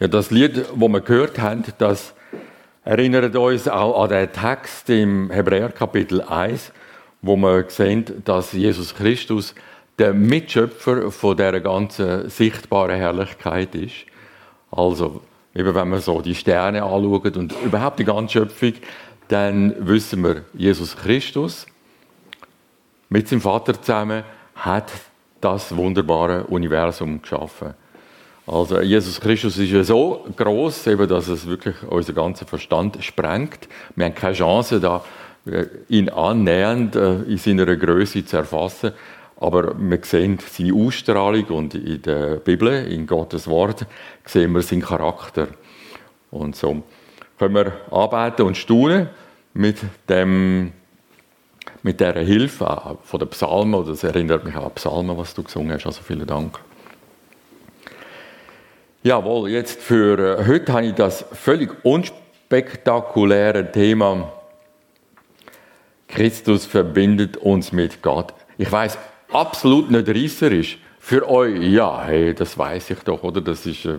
[0.00, 2.14] Ja, das Lied, das wir gehört haben, das
[2.84, 6.70] erinnert uns auch an den Text im Hebräer Kapitel 1,
[7.20, 9.56] wo wir sehen, dass Jesus Christus
[9.98, 14.06] der Mitschöpfer von der ganzen sichtbaren Herrlichkeit ist.
[14.70, 15.20] Also,
[15.52, 18.74] eben wenn wir so die Sterne anschauen und überhaupt die ganze Schöpfung,
[19.26, 21.66] dann wissen wir, Jesus Christus
[23.08, 24.22] mit seinem Vater zusammen
[24.54, 24.92] hat
[25.40, 27.74] das wunderbare Universum geschaffen.
[28.48, 33.68] Also Jesus Christus ist ja so groß, dass es wirklich unseren ganzen Verstand sprengt.
[33.94, 35.04] Wir haben keine Chance, da
[35.44, 38.92] äh, ihn annähernd äh, in seiner Größe zu erfassen.
[39.38, 43.84] Aber wir sehen seine Ausstrahlung und in der Bibel, in Gottes Wort,
[44.24, 45.48] sehen wir seinen Charakter.
[46.30, 46.82] Und so
[47.38, 49.10] können wir arbeiten und staunen
[49.52, 49.76] mit
[50.08, 50.72] dem
[51.82, 55.86] mit dieser Hilfe von den Psalmen, das erinnert mich an Psalmen, was du gesungen hast,
[55.86, 56.58] also vielen Dank.
[59.04, 64.32] Jawohl, jetzt für äh, heute habe ich das völlig unspektakuläre Thema
[66.08, 68.34] Christus verbindet uns mit Gott.
[68.56, 68.98] Ich weiß
[69.30, 70.78] absolut nicht reisserisch.
[70.98, 73.40] Für euch, ja, hey, das weiß ich doch, oder?
[73.40, 73.98] Das ist äh,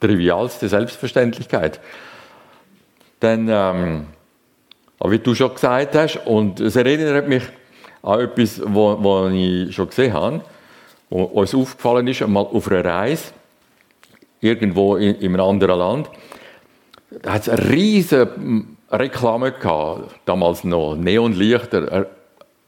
[0.00, 1.78] trivialste Selbstverständlichkeit.
[3.22, 4.06] Denn, ähm,
[5.04, 7.44] wie du schon gesagt hast, und es erinnert mich
[8.02, 10.40] an etwas, was ich schon gesehen habe,
[11.10, 13.34] was uns aufgefallen ist, einmal auf einer Reise
[14.40, 16.10] irgendwo in, in einem anderen Land.
[17.22, 18.30] Da hat es eine riesige
[18.90, 22.04] Reklame gehabt, damals noch Neonlichter, äh,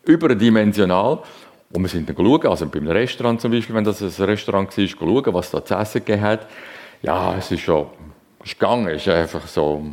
[0.05, 1.21] überdimensional.
[1.73, 4.87] Und wir sind dann schauen, also beim Restaurant zum Beispiel, wenn das ein Restaurant war,
[4.87, 6.47] schauen, was da zu essen gegeben hat.
[7.03, 7.87] Ja, es ist schon
[8.45, 9.85] ist gegangen, es war einfach so,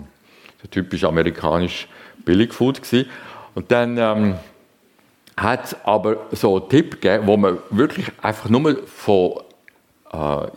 [0.62, 1.88] so typisch amerikanisch
[2.26, 2.82] Billigfood.
[3.56, 4.36] Und dann ähm,
[5.38, 9.42] hat es aber so einen Tipp gegeben, wo man wirklich einfach nur von
[10.12, 10.48] äh,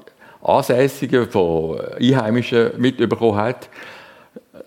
[0.42, 3.68] Ansässigen, von Einheimischen mitbekommen hat.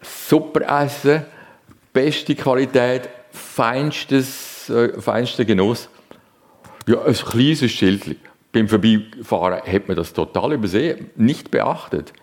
[0.02, 1.26] Super Essen,
[1.92, 5.90] beste Qualität, feinstes, äh, feinster Genuss.
[6.88, 8.16] Ja, ein kleines Schild.
[8.52, 12.14] Beim Vorbeifahren hat man das total übersehen, nicht beachtet.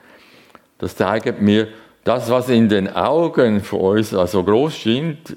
[0.78, 1.68] Das zeigt mir,
[2.04, 5.36] das, was in den Augen von uns also groß scheint,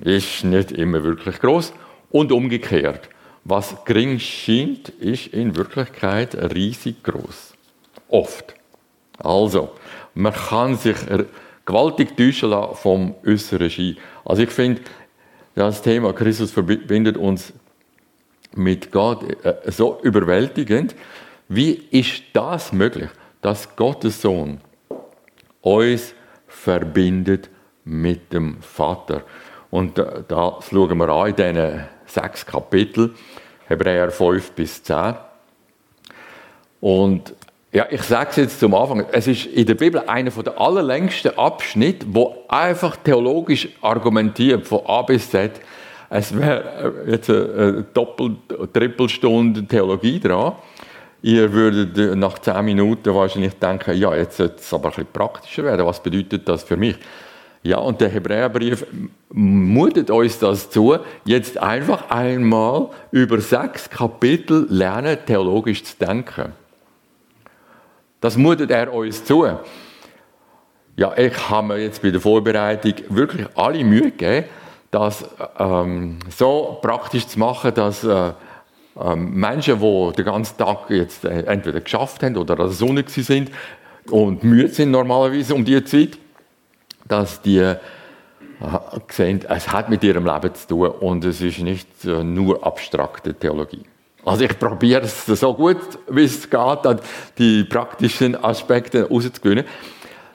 [0.00, 1.72] ist nicht immer wirklich groß
[2.10, 3.08] und umgekehrt.
[3.44, 7.54] Was gering scheint, ist in Wirklichkeit riesig groß.
[8.08, 8.54] Oft.
[9.18, 9.70] Also,
[10.14, 10.96] man kann sich
[11.64, 13.96] gewaltig täuschen lassen vom äußeren Schein.
[14.24, 14.82] Also ich finde,
[15.54, 17.52] das Thema Christus verbindet uns
[18.54, 20.94] mit Gott äh, so überwältigend.
[21.48, 24.60] Wie ist das möglich, dass Gottes Sohn
[25.60, 26.14] uns
[26.46, 27.50] verbindet
[27.84, 29.22] mit dem Vater?
[29.70, 33.14] Und das schauen wir an in diesen sechs Kapitel,
[33.66, 35.14] Hebräer 5 bis 10.
[36.80, 37.34] Und
[37.72, 41.36] ja, ich sage es jetzt zum Anfang, es ist in der Bibel einer der allerlängsten
[41.36, 45.52] Abschnitte, wo einfach theologisch argumentiert, von A bis Z.
[46.08, 48.36] Es wäre äh, jetzt eine Doppel-,
[48.72, 50.52] Trippelstunde Theologie dran.
[51.22, 55.06] Ihr würdet äh, nach zehn Minuten wahrscheinlich denken, ja, jetzt sollte es aber ein bisschen
[55.12, 55.84] praktischer werden.
[55.84, 56.96] Was bedeutet das für mich?
[57.64, 58.86] Ja, und der Hebräerbrief
[59.30, 66.52] mutet uns das zu, jetzt einfach einmal über sechs Kapitel lernen, theologisch zu denken.
[68.20, 69.46] Das mutet er uns zu.
[70.96, 74.46] Ja, ich habe mir jetzt bei der Vorbereitung wirklich alle Mühe gegeben,
[74.90, 75.24] das
[75.58, 78.32] ähm, so praktisch zu machen, dass äh,
[79.00, 83.04] äh, Menschen, die den ganzen Tag jetzt äh, entweder geschafft haben oder an der Sonne
[83.08, 83.50] sind
[84.10, 86.18] und müde sind normalerweise um diese Zeit,
[87.06, 87.76] dass die äh,
[89.08, 93.34] sehen, es hat mit ihrem Leben zu tun und es ist nicht äh, nur abstrakte
[93.34, 93.82] Theologie.
[94.24, 95.76] Also ich probiere es so gut,
[96.08, 97.00] wie es geht,
[97.36, 99.64] die praktischen Aspekte rauszugewinnen.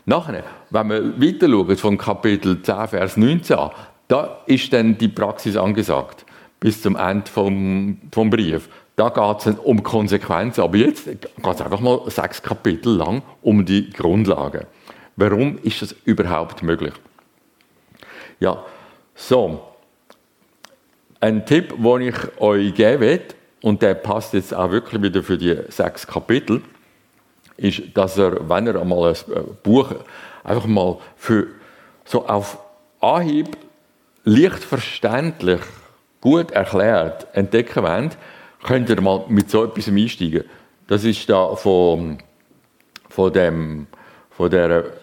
[0.06, 3.72] Nachher, wenn wir weiter schauen, von Kapitel 10, Vers 19 an,
[4.08, 6.26] da ist dann die Praxis angesagt,
[6.60, 8.70] bis zum Ende vom, vom Brief.
[8.96, 13.66] Da geht es um Konsequenzen, aber jetzt geht es einfach mal sechs Kapitel lang um
[13.66, 14.66] die Grundlagen.
[15.20, 16.94] Warum ist das überhaupt möglich?
[18.40, 18.64] Ja,
[19.16, 19.62] so.
[21.20, 23.22] Ein Tipp, den ich euch geben will,
[23.62, 26.62] und der passt jetzt auch wirklich wieder für die sechs Kapitel,
[27.58, 29.94] ist, dass er, wenn er einmal ein äh, Buch
[30.46, 31.48] einfach mal für
[32.06, 32.58] so auf
[33.02, 33.58] Anhieb
[34.24, 35.60] leicht verständlich,
[36.22, 38.18] gut erklärt entdecken wollt,
[38.64, 40.46] könnt ihr mal mit so etwas einsteigen.
[40.88, 42.20] Das ist da von,
[43.10, 43.88] von, dem,
[44.30, 44.94] von der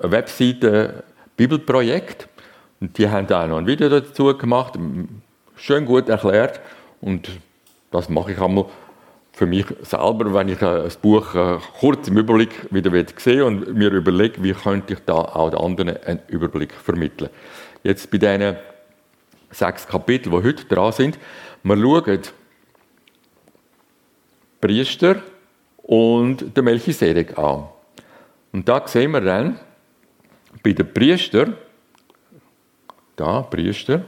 [0.00, 1.04] Webseite
[1.36, 2.28] Bibelprojekt.
[2.80, 4.78] Und die haben auch noch ein Video dazu gemacht,
[5.56, 6.60] schön gut erklärt.
[7.00, 7.30] Und
[7.90, 8.66] das mache ich einmal
[9.34, 13.74] für mich selber, wenn ich äh, das Buch äh, kurz im Überblick wieder sehe und
[13.74, 17.30] mir überlege, wie könnte ich da auch den anderen einen Überblick vermitteln.
[17.82, 18.56] Jetzt bei diesen
[19.50, 21.18] sechs Kapiteln, die heute dran sind,
[21.64, 22.20] wir schauen
[24.60, 25.16] Priester
[25.82, 27.64] und den Melchisedek an.
[28.52, 29.58] Und da sehen wir dann,
[30.64, 31.52] bei den Priester,
[33.16, 34.04] da, Priester,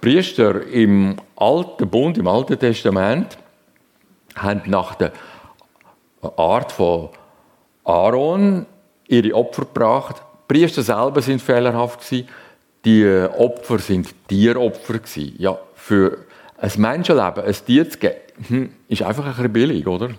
[0.00, 3.38] Priester im Alten Bund, im Alten Testament,
[4.36, 5.12] haben nach der
[6.36, 7.08] Art von
[7.84, 8.66] Aaron
[9.08, 10.16] ihre Opfer gebracht.
[10.18, 12.00] Die Priester selber sind fehlerhaft.
[12.84, 15.00] Die Opfer sind Tieropfer.
[15.38, 16.18] Ja, für
[16.58, 18.16] ein Menschenleben ein Tier zu geben,
[18.48, 20.10] hm, ist einfach ein bisschen billig, oder?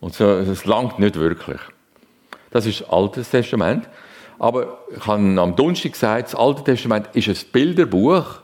[0.00, 1.60] Und so, es langt nicht wirklich.
[2.50, 3.88] Das ist das Alte Testament.
[4.38, 8.40] Aber ich habe am Donnerstag gesagt, das Alte Testament ist ein Bilderbuch,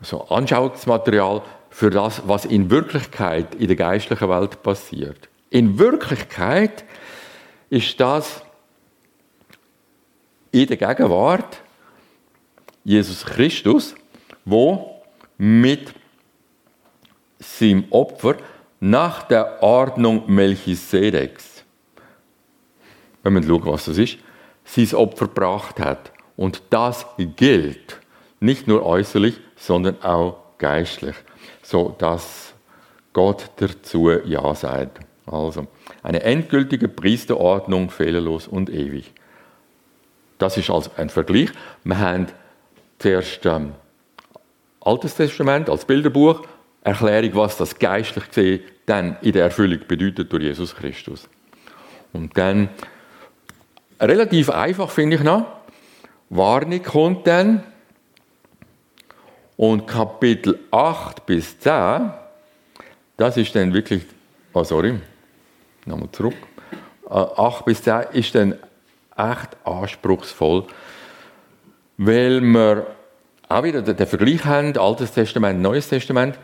[0.00, 5.28] so Anschauungsmaterial für das, was in Wirklichkeit in der geistlichen Welt passiert.
[5.50, 6.84] In Wirklichkeit
[7.70, 8.42] ist das
[10.50, 11.60] in der Gegenwart
[12.84, 13.94] Jesus Christus,
[14.44, 15.02] wo
[15.36, 15.94] mit
[17.38, 18.36] seinem Opfer
[18.80, 21.53] nach der Ordnung Melchisedeks,
[23.24, 24.18] wenn man schaut, was das ist,
[24.64, 26.12] sein Opfer gebracht hat.
[26.36, 28.00] Und das gilt
[28.38, 31.16] nicht nur äußerlich, sondern auch geistlich
[31.64, 32.54] so dass
[33.12, 35.00] Gott dazu Ja sagt.
[35.26, 35.66] Also
[36.02, 39.12] eine endgültige Priesterordnung, fehlerlos und ewig.
[40.38, 41.50] Das ist also ein Vergleich.
[41.84, 42.26] Wir haben
[42.98, 43.72] zuerst ähm,
[44.80, 46.42] Altes Testament als Bilderbuch,
[46.82, 51.26] Erklärung, was das geistlich gesehen dann in der Erfüllung bedeutet durch Jesus Christus.
[52.12, 52.68] Und dann,
[54.00, 55.46] relativ einfach finde ich noch,
[56.30, 57.62] Warnung kommt dann,
[59.56, 62.10] und Kapitel 8 bis 10,
[63.16, 64.04] das ist dann wirklich,
[64.52, 64.98] oh sorry,
[65.86, 66.34] nochmal zurück.
[67.08, 68.54] 8 äh, bis 10 ist dann
[69.16, 70.64] echt anspruchsvoll,
[71.98, 72.86] weil wir
[73.48, 76.38] auch wieder den Vergleich haben, Altes Testament, Neues Testament.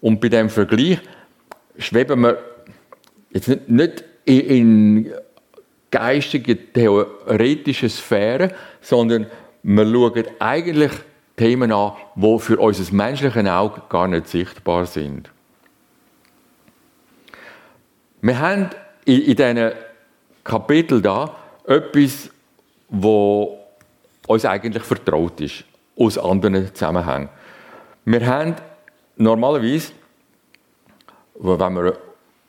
[0.00, 0.98] Und bei dem Vergleich
[1.76, 2.38] schweben wir
[3.30, 5.12] jetzt nicht, nicht in
[5.90, 9.26] geistige, theoretische Sphären, sondern
[9.62, 10.92] wir schauen eigentlich
[11.36, 15.30] Themen an, die für unser menschliches Auge gar nicht sichtbar sind.
[18.20, 18.70] Wir haben
[19.04, 19.72] in, in diesen
[20.42, 22.30] Kapiteln da etwas,
[22.88, 23.58] wo
[24.26, 25.64] uns eigentlich vertraut ist,
[25.96, 27.28] aus anderen Zusammenhängen.
[28.04, 28.56] Wir haben
[29.16, 29.92] normalerweise,
[31.34, 31.98] wenn wir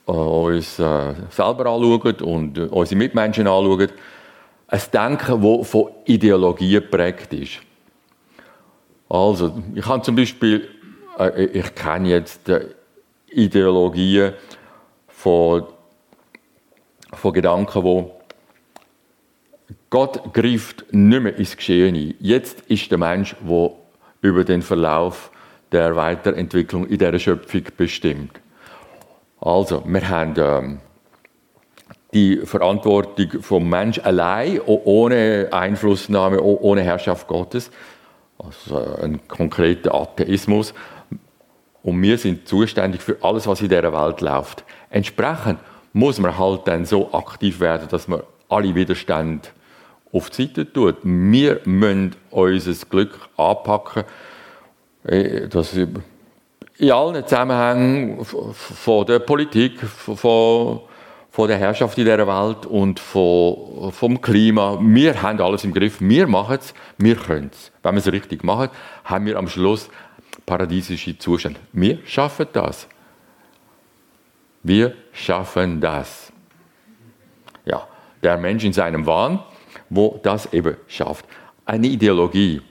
[0.10, 3.90] uns äh, selber anschauen und unsere Mitmenschen anschauen,
[4.68, 7.60] ein Denken, das von Ideologien geprägt ist.
[9.10, 10.68] Also, ich habe zum Beispiel,
[11.18, 12.52] äh, ich kenne jetzt
[13.32, 14.34] Ideologien
[15.08, 15.66] von,
[17.14, 18.20] von Gedanken, wo
[19.90, 22.14] Gott greift nicht mehr ins Geschehen ein.
[22.20, 23.72] Jetzt ist der Mensch, der
[24.22, 25.32] über den Verlauf
[25.72, 28.40] der Weiterentwicklung in dieser Schöpfung bestimmt.
[29.42, 30.80] Also, wir haben ähm,
[32.14, 37.72] die Verantwortung vom Mensch allein, ohne Einflussnahme, ohne Herrschaft Gottes
[38.40, 40.74] also ein konkreter Atheismus.
[41.84, 44.64] Und wir sind zuständig für alles, was in dieser Welt läuft.
[44.90, 45.60] Entsprechend
[45.94, 49.50] muss man halt dann so aktiv werden, dass man alle Widerstände
[50.12, 50.98] auf die Seite tut.
[51.04, 54.04] Wir müssen unser Glück anpacken,
[55.04, 55.78] äh, das
[56.80, 60.82] in allen Zusammenhängen von der Politik, von
[61.40, 64.78] von der Herrschaft in dieser Welt und von, vom Klima.
[64.82, 67.72] Wir haben alles im Griff, wir machen es, wir können es.
[67.84, 68.70] Wenn wir es richtig machen,
[69.06, 69.90] haben wir am Schluss
[70.46, 71.60] paradiesische Zustände.
[71.72, 72.88] Wir schaffen das.
[74.64, 76.34] Wir schaffen das.
[77.64, 77.88] Ja,
[78.24, 79.40] der Mensch in seinem Wahn,
[79.90, 81.26] wo das eben schafft.
[81.66, 82.62] Eine Ideologie.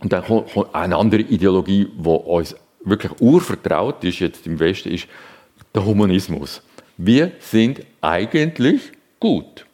[0.00, 5.06] Und dann kommt eine andere Ideologie, die uns wirklich urvertraut ist, jetzt im Westen, ist
[5.74, 6.62] der Humanismus
[6.96, 9.66] wir sind eigentlich gut.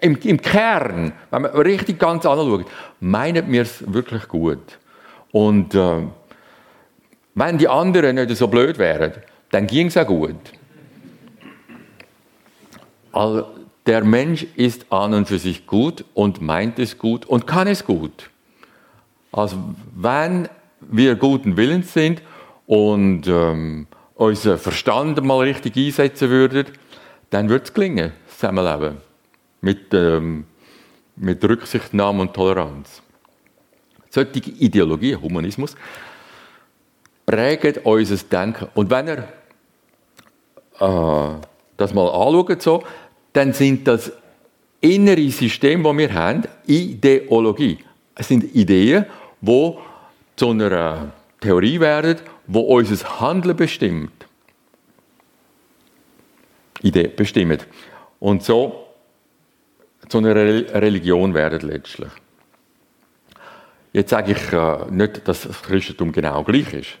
[0.00, 2.66] Im, Im, Kern, wenn man richtig ganz anschaut,
[3.00, 4.78] meinen wir es wirklich gut.
[5.32, 6.02] Und äh,
[7.34, 9.12] wenn die anderen nicht so blöd wären,
[9.50, 10.36] dann ging es auch gut.
[13.12, 13.46] Also,
[13.86, 17.84] der Mensch ist an und für sich gut und meint es gut und kann es
[17.84, 18.30] gut.
[19.30, 19.56] Also
[19.94, 20.48] wenn
[20.80, 22.20] wir guten Willens sind
[22.66, 26.66] und ähm, unseren Verstand mal richtig einsetzen würden,
[27.30, 28.96] dann würde es gelingen, das Zusammenleben.
[29.60, 30.44] Mit, ähm,
[31.16, 33.02] mit Rücksichtnahme und Toleranz.
[34.10, 35.74] Solche Ideologie, Humanismus,
[37.24, 38.68] prägen unser Denken.
[38.74, 39.28] Und wenn ihr
[40.80, 41.40] äh,
[41.76, 42.82] das mal anschaut, so,
[43.32, 44.12] dann sind das
[44.80, 47.78] innere Systeme, die wir haben, Ideologie.
[48.14, 49.04] Es sind Ideen,
[49.40, 49.74] die
[50.36, 54.26] zu einer Theorie werden, die unser Handeln bestimmt.
[56.82, 57.66] Idee bestimmt.
[58.20, 58.86] Und so
[60.08, 62.10] zu einer Religion werden letztlich.
[63.92, 66.98] Jetzt sage ich äh, nicht, dass das Christentum genau gleich ist.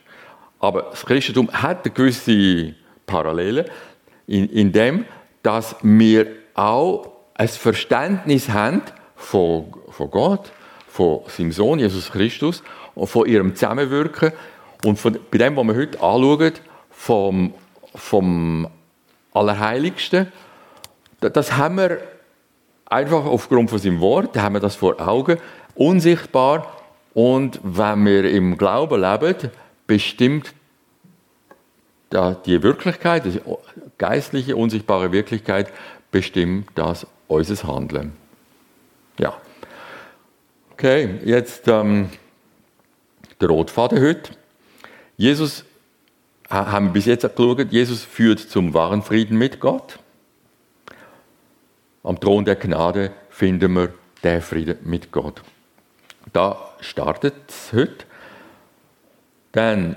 [0.58, 2.74] Aber das Christentum hat eine gewisse
[3.04, 3.66] Parallele
[4.26, 5.04] in, in dem,
[5.42, 8.82] dass wir auch ein Verständnis haben
[9.14, 10.50] von, von Gott,
[10.88, 12.62] von seinem Sohn Jesus Christus
[12.94, 14.32] und von ihrem Zusammenwirken
[14.86, 16.52] und von, bei dem, was wir heute anschauen,
[16.90, 17.54] vom,
[17.94, 18.68] vom
[19.32, 20.32] Allerheiligsten,
[21.20, 21.98] das haben wir
[22.86, 25.38] einfach aufgrund von seinem Wort, haben wir das vor Augen,
[25.74, 26.72] unsichtbar
[27.14, 29.50] und wenn wir im Glauben leben,
[29.86, 30.54] bestimmt
[32.12, 33.40] die Wirklichkeit, die
[33.98, 35.72] geistliche, unsichtbare Wirklichkeit,
[36.12, 38.12] bestimmt das unser Handeln.
[39.18, 39.34] Ja.
[40.72, 42.10] Okay, jetzt ähm,
[43.40, 44.30] der Rotfaden heute.
[45.16, 45.64] Jesus,
[46.48, 49.98] haben wir bis jetzt geschaut, Jesus führt zum wahren Frieden mit Gott.
[52.02, 55.42] Am Thron der Gnade finden wir den Frieden mit Gott.
[56.32, 58.04] Da startet es heute.
[59.54, 59.96] Denn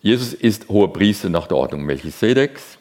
[0.00, 2.78] Jesus ist hoher Priester nach der Ordnung Melchisedeks.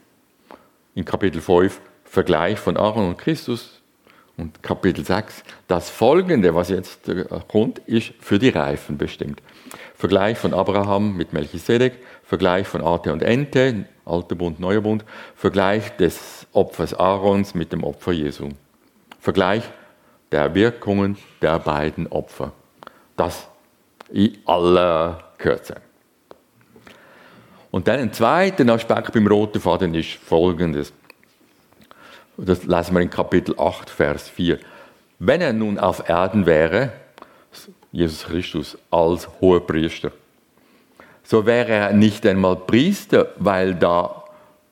[0.96, 3.77] In Kapitel 5 Vergleich von Aaron und Christus.
[4.38, 9.42] Und Kapitel 6, das Folgende, was jetzt äh, kommt, ist für die Reifen bestimmt.
[9.96, 15.04] Vergleich von Abraham mit Melchisedek, Vergleich von Arte und Ente, Alter Bund, Neuer Bund,
[15.36, 18.50] Vergleich des Opfers Aarons mit dem Opfer Jesu.
[19.20, 19.64] Vergleich
[20.32, 22.52] der Wirkungen der beiden Opfer.
[23.16, 23.48] Das
[24.12, 25.78] in aller Kürze.
[27.72, 30.94] Und dann ein zweiter Aspekt beim roten Faden ist folgendes.
[32.38, 34.60] Das lesen wir in Kapitel 8, Vers 4.
[35.20, 36.92] Wenn er nun auf Erden wäre,
[37.92, 40.12] Jesus Christus als hoher Priester,
[41.24, 44.24] so wäre er nicht einmal Priester, weil, da,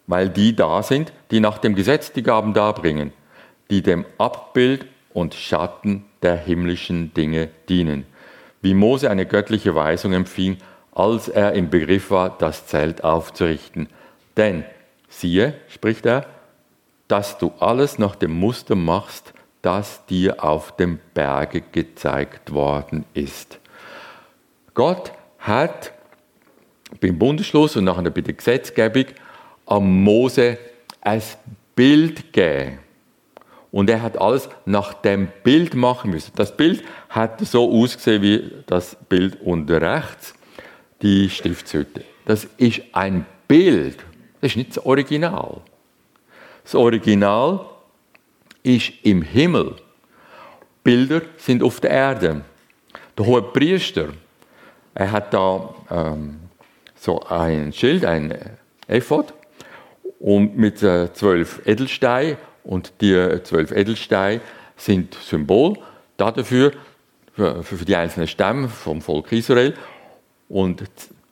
[0.07, 3.11] weil die da sind, die nach dem Gesetz die Gaben darbringen,
[3.69, 8.05] die dem Abbild und Schatten der himmlischen Dinge dienen
[8.65, 10.57] wie Mose eine göttliche Weisung empfing,
[10.91, 13.89] als er im Begriff war, das Zelt aufzurichten.
[14.37, 14.65] Denn,
[15.07, 16.25] siehe, spricht er,
[17.07, 23.59] dass du alles nach dem Muster machst, das dir auf dem Berge gezeigt worden ist.
[24.73, 25.91] Gott hat
[27.01, 29.05] beim Bundesschluss und nachher bei der Gesetzgebung
[29.65, 30.57] am Mose
[31.01, 31.21] ein
[31.75, 32.79] Bild gegeben.
[33.71, 36.31] Und er hat alles nach dem Bild machen müssen.
[36.35, 40.33] Das Bild hat so ausgesehen wie das Bild unter rechts,
[41.01, 42.03] die Stiftshütte.
[42.25, 43.97] Das ist ein Bild,
[44.41, 45.61] das ist nicht das Original.
[46.65, 47.59] Das Original
[48.63, 49.75] ist im Himmel.
[50.83, 52.41] Bilder sind auf der Erde.
[53.15, 54.09] Der hohe Priester,
[54.95, 56.39] er hat da ähm,
[56.95, 58.33] so ein Schild, ein
[58.87, 59.31] Ephod,
[60.19, 64.41] und mit äh, zwölf Edelsteinen und die zwölf Edelsteine
[64.75, 65.77] sind Symbol
[66.17, 66.71] dafür,
[67.35, 69.75] für, für die einzelnen Stämme vom Volk Israel.
[70.49, 70.83] Und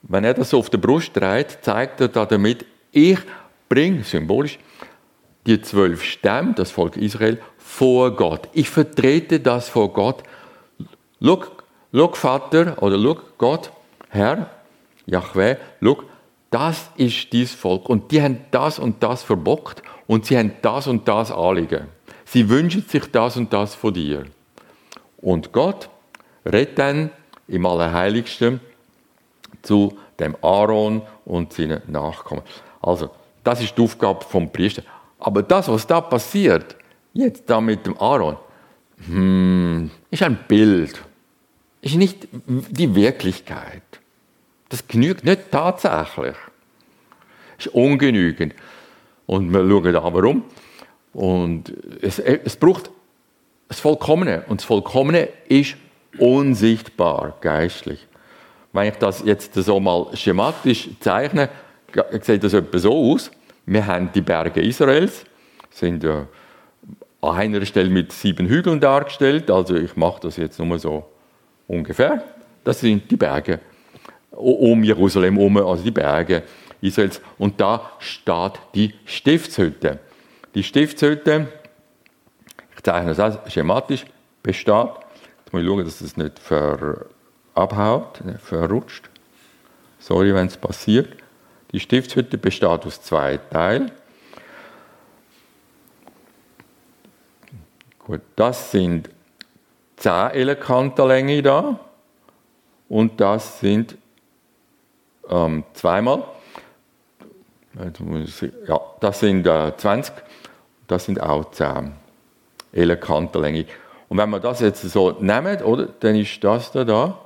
[0.04, 3.18] wenn er das so auf der Brust trägt, zeigt er damit, ich
[3.68, 4.60] bringe symbolisch
[5.46, 8.48] die zwölf Stämme, das Volk Israel, vor Gott.
[8.54, 10.24] Ich vertrete das vor Gott.
[11.20, 13.72] Look, look Vater oder look Gott,
[14.10, 14.50] Herr,
[15.06, 16.06] Yahweh, look,
[16.50, 20.88] das ist dies Volk und die haben das und das verbockt und sie haben das
[20.88, 21.88] und das Anliegen.
[22.26, 24.26] Sie wünschen sich das und das von dir.
[25.18, 25.90] Und Gott
[26.46, 27.10] redet dann
[27.48, 28.60] im Allerheiligsten
[29.62, 32.44] zu dem Aaron und seinen Nachkommen.
[32.82, 33.10] Also,
[33.44, 34.84] das ist die Aufgabe vom Priester.
[35.24, 36.76] Aber das, was da passiert,
[37.14, 38.36] jetzt da mit dem Aaron,
[39.06, 41.02] hmm, ist ein Bild.
[41.82, 43.82] Ist nicht die Wirklichkeit.
[44.68, 46.36] Das genügt nicht tatsächlich.
[47.58, 48.54] Ist ungenügend.
[49.26, 50.44] Und wir schauen da warum.
[51.14, 52.92] Und es, es braucht
[53.70, 54.44] das Vollkommene.
[54.48, 55.76] Und das Vollkommene ist
[56.18, 58.08] unsichtbar geistlich.
[58.74, 61.50] Wenn ich das jetzt so mal schematisch zeichne,
[62.22, 63.32] sieht das etwa so aus.
[63.66, 65.26] Wir haben die Berge Israels,
[65.70, 66.28] sind ja
[67.22, 69.50] an einer Stelle mit sieben Hügeln dargestellt.
[69.50, 71.06] Also ich mache das jetzt nur so
[71.68, 72.24] ungefähr.
[72.64, 73.60] Das sind die Berge
[74.32, 76.44] um Jerusalem herum, also die Berge
[76.82, 77.22] Israels.
[77.38, 80.00] Und da steht die Stiftshütte.
[80.54, 81.48] Die Stiftshütte,
[82.76, 84.06] ich zeichne das schematisch,
[84.42, 84.90] besteht,
[85.40, 87.06] jetzt muss ich schauen, dass das nicht ver,
[87.56, 89.10] abhaut, verrutscht.
[90.00, 91.23] Sorry, wenn es passiert.
[91.74, 93.92] Die Stiftshütte besteht aus zwei Teilen.
[97.98, 99.10] Gut, das sind
[99.98, 101.80] 10 Elekanterlänge da
[102.90, 103.98] und das sind
[105.30, 106.24] ähm, zweimal,
[108.68, 110.14] ja, das sind äh, 20,
[110.88, 111.94] das sind auch 10
[112.72, 113.66] Elekanterlänge.
[114.10, 117.18] Und wenn wir das jetzt so nehmen, oder, dann ist das da, da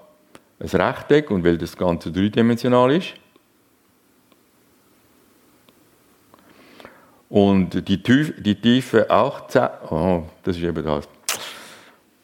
[0.60, 3.14] ein Rechteck und weil das Ganze dreidimensional ist.
[7.30, 11.08] Und die Tiefe, die Tiefe auch 10, oh, das ist eben das.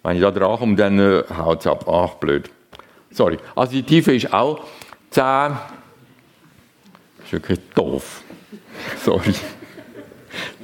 [0.02, 1.88] Wenn ich da dran komme, dann äh, haut es ab.
[1.88, 2.50] Ach, blöd.
[3.12, 3.38] Sorry.
[3.56, 4.60] Also die Tiefe ist auch
[5.10, 5.24] 10.
[5.24, 5.60] Das
[7.26, 8.22] ist wirklich doof.
[9.04, 9.34] Sorry.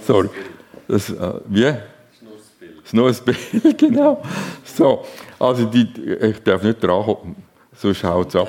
[0.02, 0.30] Sorry.
[0.88, 1.64] Das, äh, wie?
[1.64, 1.82] Das
[2.86, 4.22] ist nur ein Bild, genau.
[4.64, 5.06] So,
[5.38, 5.88] also die,
[6.22, 7.36] ich darf nicht dran kommen,
[7.76, 8.48] sonst haut es ab.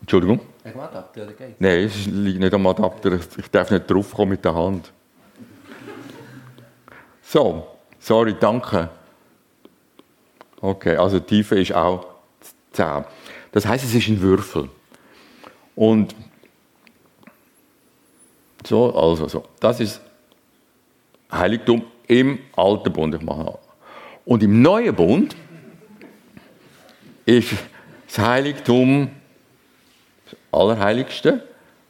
[0.00, 0.40] Entschuldigung?
[0.64, 3.18] Dem Adapter, oder geht Nein, es liegt nicht am Adapter.
[3.36, 4.92] Ich darf nicht draufkommen mit der Hand.
[7.22, 7.66] So,
[7.98, 8.88] sorry, danke.
[10.60, 12.06] Okay, also die Tiefe ist auch
[12.72, 13.04] 10.
[13.52, 14.68] Das heißt, es ist ein Würfel.
[15.74, 16.14] Und
[18.66, 19.44] so, also so.
[19.60, 20.00] Das ist
[21.32, 23.14] Heiligtum im alten Bund.
[23.14, 23.58] Ich mache
[24.24, 25.36] Und im neuen Bund
[27.24, 27.52] ist
[28.06, 29.10] das Heiligtum,
[30.52, 31.42] Allerheiligste,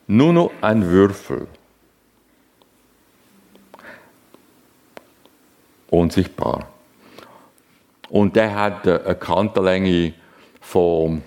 [0.06, 1.46] nur noch ein Würfel.
[5.88, 6.68] Unsichtbar.
[8.08, 10.14] Und der hat eine Kantenlänge
[10.60, 11.22] von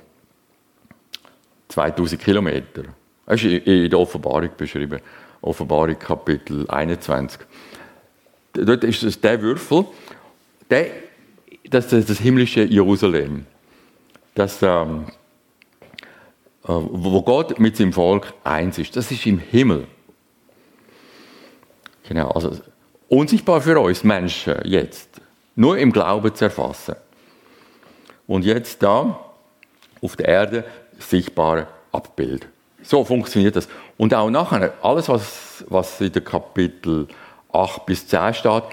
[1.69, 2.89] 2000 Kilometern.
[3.25, 4.99] Das ist in der Offenbarung beschrieben.
[5.41, 7.39] Offenbarung Kapitel 21.
[8.53, 9.85] Dort ist es der Würfel,
[10.69, 10.87] der,
[11.69, 13.45] das ist das himmlische Jerusalem.
[14.35, 15.11] Das, ähm, äh,
[16.63, 18.95] wo Gott mit seinem Volk eins ist.
[18.95, 19.87] Das ist im Himmel.
[22.07, 22.51] Genau, also
[23.07, 25.21] unsichtbar für uns Menschen jetzt
[25.55, 26.95] nur im Glauben zu erfassen.
[28.27, 29.19] Und jetzt da
[30.01, 30.65] auf der Erde
[30.99, 32.47] sichtbare Abbild.
[32.81, 33.67] So funktioniert das.
[33.97, 37.07] Und auch nachher, alles, was, was in den Kapitel
[37.51, 38.63] 8 bis 10 steht,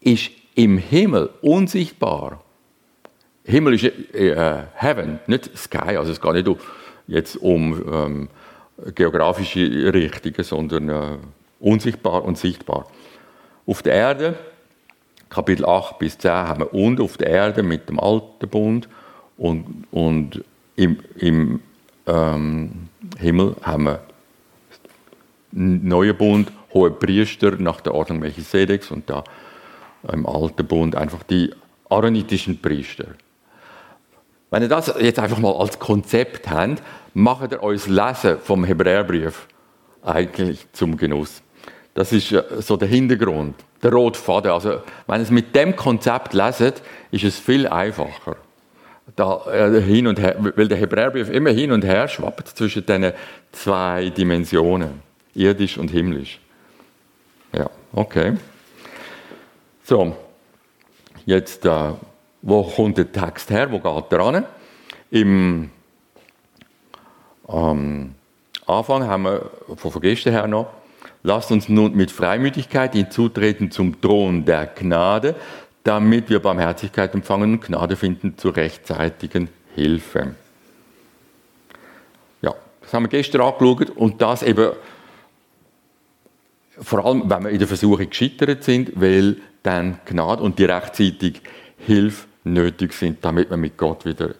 [0.00, 2.42] ist im Himmel unsichtbar.
[3.44, 5.96] Himmel ist äh, Heaven, nicht Sky.
[5.96, 6.48] Also es geht nicht
[7.06, 8.28] jetzt um ähm,
[8.94, 11.18] geografische Richtungen, sondern äh,
[11.60, 12.86] unsichtbar und sichtbar.
[13.66, 14.36] Auf der Erde
[15.34, 18.88] Kapitel 8 bis 10 haben wir und auf der Erde mit dem alten Bund
[19.36, 20.44] und, und
[20.76, 21.60] im, im
[22.06, 22.88] ähm,
[23.18, 24.02] Himmel haben wir
[25.52, 29.24] einen neuen Bund, hohe Priester nach der Ordnung Melchisedeks und da
[30.12, 31.50] im alten Bund einfach die
[31.88, 33.06] aaronitischen Priester.
[34.54, 36.80] Wenn ihr das jetzt einfach mal als Konzept habt,
[37.12, 39.48] macht ihr euch Lesen vom Hebräerbrief
[40.00, 41.42] eigentlich zum Genuss.
[41.92, 44.52] Das ist äh, so der Hintergrund der rote Faden.
[44.52, 48.36] Also, wenn ihr es mit dem Konzept leset, ist es viel einfacher.
[49.16, 53.12] Da, äh, hin und her, weil der Hebräerbrief immer hin und her schwappt zwischen diesen
[53.50, 55.02] zwei Dimensionen,
[55.34, 56.38] irdisch und himmlisch.
[57.52, 58.34] Ja, okay.
[59.82, 60.16] So,
[61.26, 61.90] jetzt, äh,
[62.44, 63.72] wo kommt der Text her?
[63.72, 64.44] Wo geht er an?
[65.10, 65.70] Im
[67.48, 68.14] ähm,
[68.66, 70.66] Anfang haben wir von gestern her noch
[71.26, 75.34] Lasst uns nun mit Freimütigkeit hinzutreten zum Thron der Gnade,
[75.82, 80.34] damit wir Barmherzigkeit empfangen und Gnade finden zur rechtzeitigen Hilfe.
[82.42, 84.72] Ja, das haben wir gestern angeschaut und das eben
[86.78, 91.40] vor allem, wenn wir in der Versuchung gescheitert sind, weil dann Gnade und die rechtzeitige
[91.78, 94.34] Hilfe nötig sind, damit wir mit Gott wieder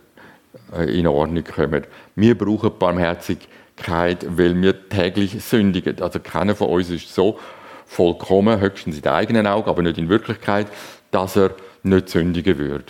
[0.73, 1.85] äh, in Ordnung kommen.
[2.15, 6.01] Wir brauchen Barmherzigkeit weil wir täglich sündigen.
[6.01, 7.39] Also keiner von uns ist so
[7.87, 10.69] vollkommen, höchstens in den eigenen Augen, aber nicht in Wirklichkeit,
[11.11, 12.85] dass er nicht sündigen würde.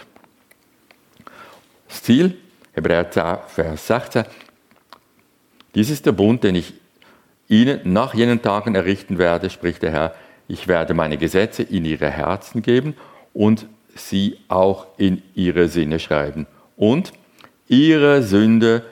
[1.89, 2.37] Das Ziel,
[2.73, 4.25] Hebräer 10, Vers 16,
[5.75, 6.75] dies ist der Bund, den ich
[7.49, 10.15] ihnen nach jenen Tagen errichten werde, spricht der Herr,
[10.47, 12.95] ich werde meine Gesetze in ihre Herzen geben
[13.33, 16.47] und sie auch in ihre Sinne schreiben.
[16.77, 17.13] Und
[17.69, 18.83] ihre Sünde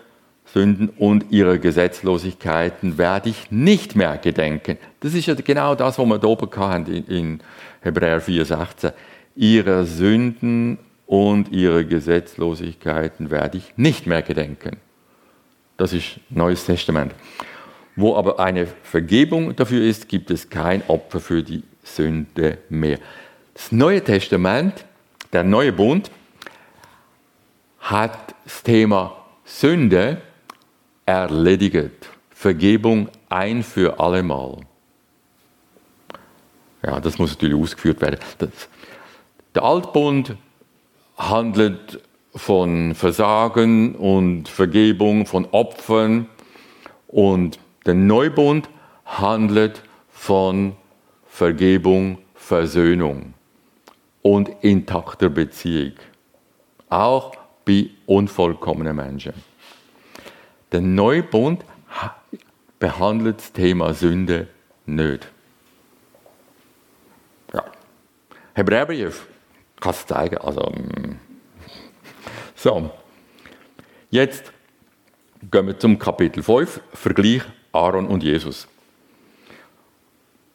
[0.53, 4.77] Sünden und ihre Gesetzlosigkeiten werde ich nicht mehr gedenken.
[5.01, 7.41] Das ist ja genau das, was wir da oben hatten in
[7.81, 8.93] Hebräer 4,16.
[9.35, 14.77] Ihre Sünden und ihre Gesetzlosigkeiten werde ich nicht mehr gedenken.
[15.79, 17.15] Das ist Neues Testament.
[17.97, 22.99] Wo aber eine Vergebung dafür ist, gibt es kein Opfer für die Sünde mehr.
[23.55, 24.85] Das Neue Testament,
[25.33, 26.11] der neue Bund,
[27.81, 30.21] hat das Thema Sünde
[31.07, 32.11] erledigt.
[32.31, 34.59] Vergebung ein für allemal.
[36.85, 38.19] Ja, das muss natürlich ausgeführt werden.
[38.39, 38.51] Das,
[39.55, 40.37] der Altbund
[41.17, 42.01] handelt
[42.35, 46.29] von Versagen und Vergebung, von Opfern
[47.09, 48.69] und der Neubund
[49.05, 50.75] handelt von
[51.27, 53.32] Vergebung, Versöhnung
[54.23, 55.95] und intakter Beziehung.
[56.89, 59.35] Auch bei unvollkommenen Menschen.
[60.71, 61.65] Der Neubund
[62.79, 64.49] behandelt das Thema Sünde
[64.87, 65.31] nicht.
[67.53, 67.65] Ja.
[68.55, 69.27] Hebräerbrief,
[69.81, 70.39] kann es zeigen.
[70.39, 71.19] Also, mm.
[72.55, 72.91] so.
[74.11, 74.53] Jetzt
[75.51, 78.69] gehen wir zum Kapitel 5, Vergleich Aaron und Jesus.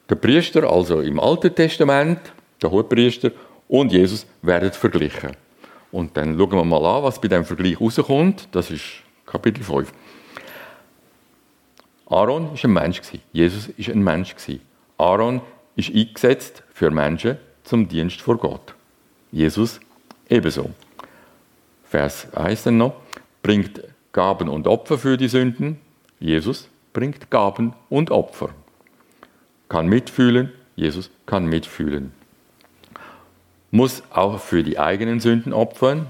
[0.09, 2.19] Der Priester, also im Alten Testament,
[2.61, 3.31] der Hohepriester
[3.67, 5.31] und Jesus werden verglichen.
[5.91, 8.47] Und dann schauen wir mal an, was bei dem Vergleich rauskommt.
[8.51, 8.83] Das ist
[9.25, 9.91] Kapitel 5.
[12.09, 13.01] Aaron ist ein Mensch
[13.33, 14.35] Jesus ist ein Mensch
[14.97, 15.41] Aaron
[15.75, 18.73] ist eingesetzt für Menschen zum Dienst vor Gott.
[19.31, 19.79] Jesus
[20.29, 20.71] ebenso.
[21.83, 22.95] Vers 1 dann noch,
[23.41, 25.79] bringt Gaben und Opfer für die Sünden.
[26.19, 28.49] Jesus bringt Gaben und Opfer.
[29.69, 32.16] Kann mitfühlen, Jesus kann mitfühlen.
[33.71, 36.09] Muss auch für die eigenen Sünden opfern.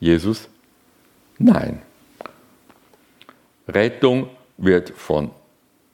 [0.00, 0.48] Jesus,
[1.38, 1.82] nein.
[3.68, 5.30] Rettung wird von,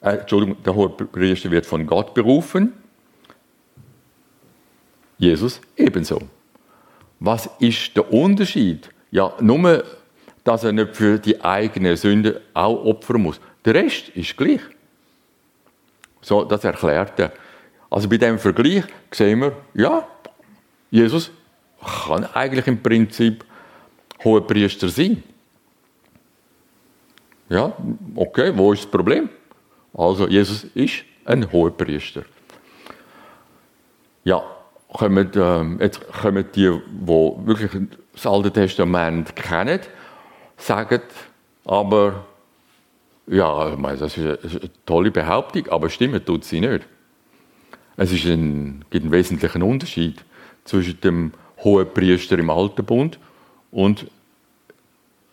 [0.01, 2.73] äh, Entschuldigung, der Hohepriester wird von Gott berufen.
[5.19, 6.21] Jesus ebenso.
[7.19, 8.89] Was ist der Unterschied?
[9.11, 9.85] Ja, nur,
[10.45, 13.41] dass er nicht für die eigene Sünde auch opfern muss.
[13.65, 14.61] Der Rest ist gleich.
[16.23, 17.33] So, das erklärt er.
[17.91, 20.07] Also bei dem Vergleich sehen wir, ja,
[20.91, 21.31] Jesus
[21.81, 23.45] kann eigentlich im Prinzip
[24.25, 25.23] Hohepriester sein.
[27.49, 27.73] Ja,
[28.15, 29.29] okay, wo ist das Problem?
[29.95, 32.25] Also, Jesus ist ein Hohepriester.
[34.25, 34.43] Ja,
[34.93, 37.71] kommen, äh, jetzt kommen die, die wirklich
[38.13, 39.81] das Alte Testament kennen,
[40.57, 41.01] sagen
[41.65, 42.25] aber,
[43.27, 46.87] ja, das ist eine tolle Behauptung, aber stimmen tut sie nicht.
[47.97, 50.25] Es ist ein, gibt einen wesentlichen Unterschied
[50.65, 53.19] zwischen dem Hohepriester im Alten Bund
[53.71, 54.07] und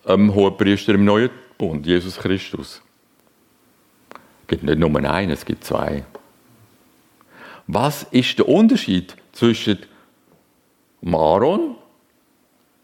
[0.06, 2.82] dem Hohepriester im Neuen Bund, Jesus Christus.
[4.42, 6.04] Es gibt nicht nur einen, es gibt zwei.
[7.66, 9.78] Was ist der Unterschied zwischen
[11.04, 11.76] Aaron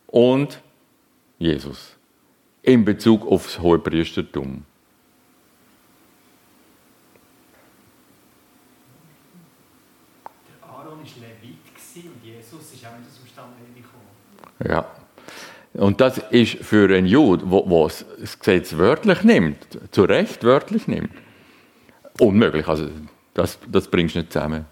[0.09, 0.61] und
[1.39, 1.97] Jesus
[2.63, 4.65] in Bezug auf das Hohepriestertum?
[10.49, 14.05] Der Aaron war Levit und Jesus ist auch nicht aus dem Stamm Levi gekommen.
[14.69, 14.87] Ja.
[15.75, 17.89] Und das ist für einen Jude, der
[18.21, 19.59] das Gesetz wörtlich nimmt,
[19.91, 21.11] zu Recht wörtlich nimmt,
[22.21, 22.69] unmöglich.
[22.69, 22.89] Also
[23.35, 24.67] das, das bringst du nicht zusammen.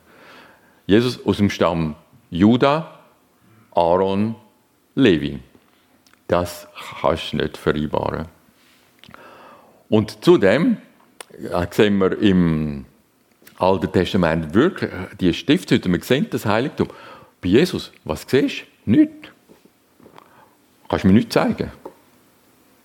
[0.86, 1.96] Jesus aus dem Stamm
[2.30, 2.98] Juda,
[3.72, 4.36] Aaron,
[4.94, 5.40] Levi.
[6.28, 6.68] Das
[7.00, 8.26] kannst du nicht vereinbaren.
[9.88, 10.78] Und zudem
[11.38, 12.86] ja, sehen wir im
[13.58, 16.88] Alten Testament wirklich die Stiftshütte, wir sehen das Heiligtum.
[17.40, 18.90] Bei Jesus, was siehst du?
[18.90, 19.31] Nichts.
[20.92, 21.72] Kannst du mir nichts zeigen?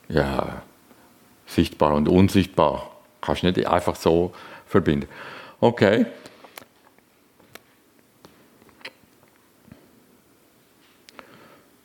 [0.08, 0.62] Ja,
[1.46, 2.89] sichtbar und unsichtbar.
[3.20, 4.34] Kannst du nicht einfach so
[4.65, 5.10] verbinden.
[5.60, 6.06] Okay.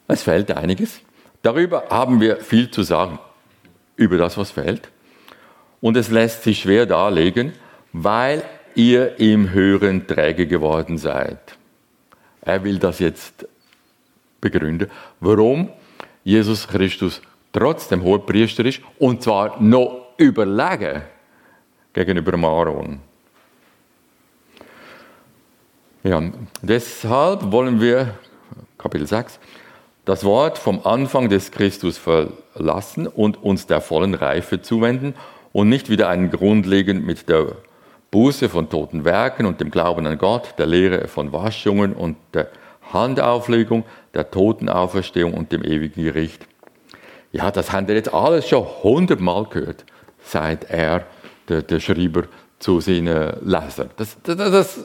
[0.07, 1.01] Es fehlt einiges.
[1.43, 3.19] Darüber haben wir viel zu sagen,
[3.97, 4.93] über das, was fehlt.
[5.81, 7.53] Und es lässt sich schwer darlegen,
[7.93, 8.45] weil
[8.77, 11.59] ihr im Hören träge geworden seid.
[12.43, 13.49] Er will das jetzt
[14.41, 14.89] begründen.
[15.19, 15.73] Warum?
[16.25, 17.21] Jesus Christus
[17.53, 21.03] trotzdem Hohepriester ist und zwar noch überlegen
[21.93, 23.01] gegenüber Aaron.
[26.05, 26.21] Ja,
[26.63, 28.15] deshalb wollen wir,
[28.79, 29.39] Kapitel 6,
[30.05, 35.15] das Wort vom Anfang des Christus verlassen und uns der vollen Reife zuwenden
[35.53, 37.53] und nicht wieder einen Grund legen mit der
[38.11, 42.49] Buße von toten Werken und dem Glauben an Gott, der Lehre von Waschungen und der
[42.93, 46.47] Handauflegung, der Totenauferstehung und dem ewigen Gericht.
[47.33, 49.85] Ja, das haben wir jetzt alles schon hundertmal gehört,
[50.23, 51.07] sagt er,
[51.49, 52.25] der, der Schreiber,
[52.59, 53.91] zu seinen Lesern.
[53.97, 54.85] Das, das, das,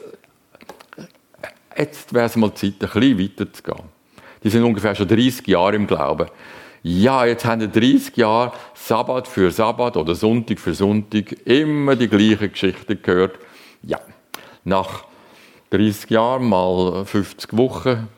[1.76, 3.84] jetzt wäre es mal Zeit, ein bisschen weiter zu gehen.
[4.42, 6.28] Die sind ungefähr schon 30 Jahre im Glauben.
[6.82, 12.08] Ja, jetzt haben wir 30 Jahre Sabbat für Sabbat oder Sonntag für Sonntag immer die
[12.08, 13.38] gleiche Geschichte gehört.
[13.82, 14.00] Ja,
[14.64, 15.04] nach
[15.70, 18.08] 30 Jahre mal 50 Wochen,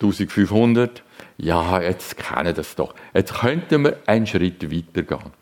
[0.00, 1.02] 1500.
[1.36, 2.94] Ja, jetzt kennen das doch.
[3.12, 5.32] Jetzt könnten wir einen Schritt weiter gehen.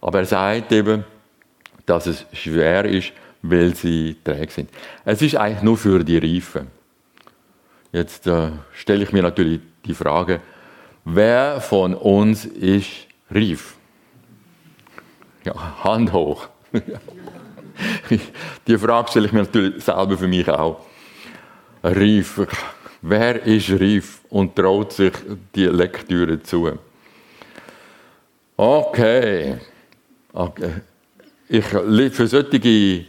[0.00, 1.04] Aber er sagt eben,
[1.86, 4.70] dass es schwer ist, weil sie träge sind.
[5.04, 6.68] Es ist eigentlich nur für die Reifen.
[7.92, 10.40] Jetzt äh, stelle ich mir natürlich die Frage,
[11.04, 13.74] wer von uns ist reif?
[15.44, 16.48] Ja, Hand hoch.
[18.66, 20.80] die Frage stelle ich mir natürlich selber für mich auch.
[21.82, 22.40] Reif.
[23.02, 25.12] Wer ist reif und traut sich
[25.54, 26.78] die Lektüre zu?
[28.56, 29.56] Okay.
[30.32, 30.72] okay.
[31.48, 33.04] Ich, für solche äh,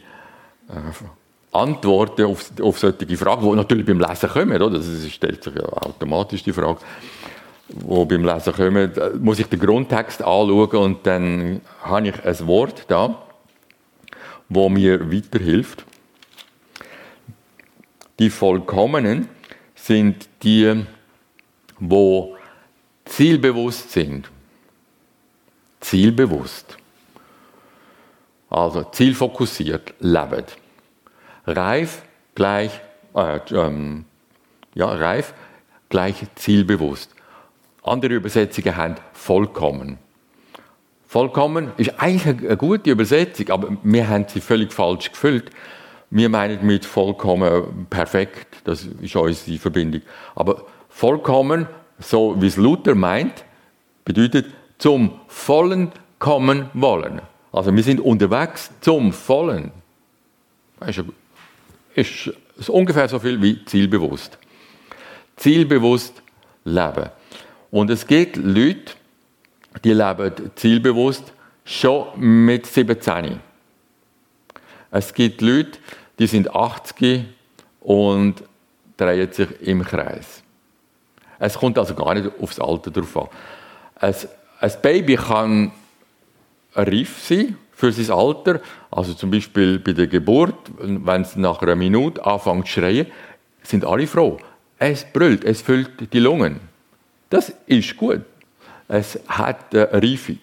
[1.52, 4.78] Antworten auf, auf solche Fragen, die natürlich beim Lesen kommen, oder?
[4.78, 6.80] das stellt sich ja automatisch die Frage,
[7.70, 12.86] wo beim Lesen kommen, muss ich den Grundtext anschauen und dann habe ich ein Wort
[12.90, 13.24] da,
[14.50, 15.86] wo mir weiterhilft.
[18.20, 19.30] Die Vollkommenen
[19.88, 20.86] sind die,
[21.80, 22.36] wo
[23.06, 24.30] zielbewusst sind.
[25.80, 26.78] Zielbewusst.
[28.50, 30.44] Also zielfokussiert leben.
[31.46, 32.02] Reif
[32.36, 32.72] gleich,
[33.16, 34.04] äh, ähm,
[34.76, 35.34] ja, reif
[35.88, 37.16] gleich zielbewusst.
[37.82, 40.00] Andere Übersetzungen haben vollkommen.
[41.08, 45.50] Vollkommen ist eigentlich eine gute Übersetzung, aber wir haben sie völlig falsch gefüllt.
[46.10, 50.02] Wir meinen mit vollkommen perfekt, das ist unsere Verbindung.
[50.36, 51.68] Aber vollkommen,
[52.00, 53.44] so wie es Luther meint,
[54.06, 57.22] bedeutet zum Vollen kommen wollen.
[57.52, 59.72] Also wir sind unterwegs zum Vollen.
[60.80, 60.98] Das
[61.96, 64.38] ist, ist ungefähr so viel wie zielbewusst.
[65.36, 66.22] Zielbewusst
[66.64, 67.10] leben.
[67.72, 68.94] Und es gibt Leute,
[69.84, 71.34] die leben zielbewusst
[71.66, 72.08] schon
[72.46, 73.40] mit 17.
[74.92, 75.80] Es gibt Leute,
[76.20, 77.26] die sind 80
[77.82, 78.44] und
[78.98, 80.42] drehen sich im Kreis.
[81.40, 83.28] Es kommt also gar nicht aufs Alter drauf an.
[83.96, 84.16] Ein,
[84.60, 85.72] ein Baby kann
[86.74, 91.76] reif sein für sein Alter, also zum Beispiel bei der Geburt, wenn es nach einer
[91.76, 93.08] Minute anfängt zu schreien,
[93.62, 94.40] sind alle froh.
[94.80, 96.60] Es brüllt, es füllt die Lungen.
[97.30, 98.22] Das ist gut.
[98.88, 100.40] Es hat eine Reifung.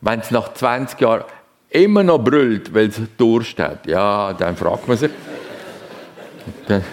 [0.00, 1.24] Wenn es nach 20 Jahren
[1.72, 5.10] immer noch brüllt, weil es Durst hat, ja, dann fragt man sich,
[6.68, 6.84] dann,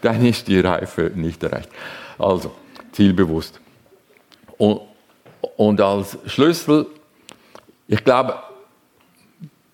[0.00, 1.70] dann ist die Reife nicht erreicht.
[2.18, 2.52] Also,
[2.92, 3.60] zielbewusst.
[4.56, 4.80] Und,
[5.56, 6.86] und als Schlüssel,
[7.86, 8.34] ich glaube,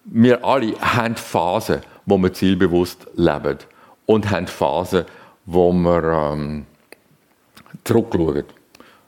[0.05, 3.59] wir alle haben Phasen, wo wir zielbewusst leben
[4.07, 5.07] und haben Phasen,
[5.47, 6.67] wo wir ähm,
[7.85, 8.45] zurückschauen.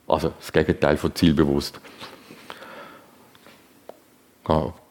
[0.07, 1.79] Also das Gegenteil von zielbewusst.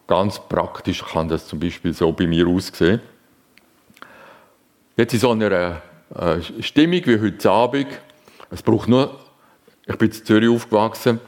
[0.06, 3.00] Ganz praktisch kann das zum Beispiel so bei mir aussehen.
[4.96, 5.82] Jetzt in so einer
[6.14, 7.88] äh, Stimmung wie heute Abend,
[8.50, 9.18] es braucht nur,
[9.86, 11.20] ich bin in Zürich aufgewachsen,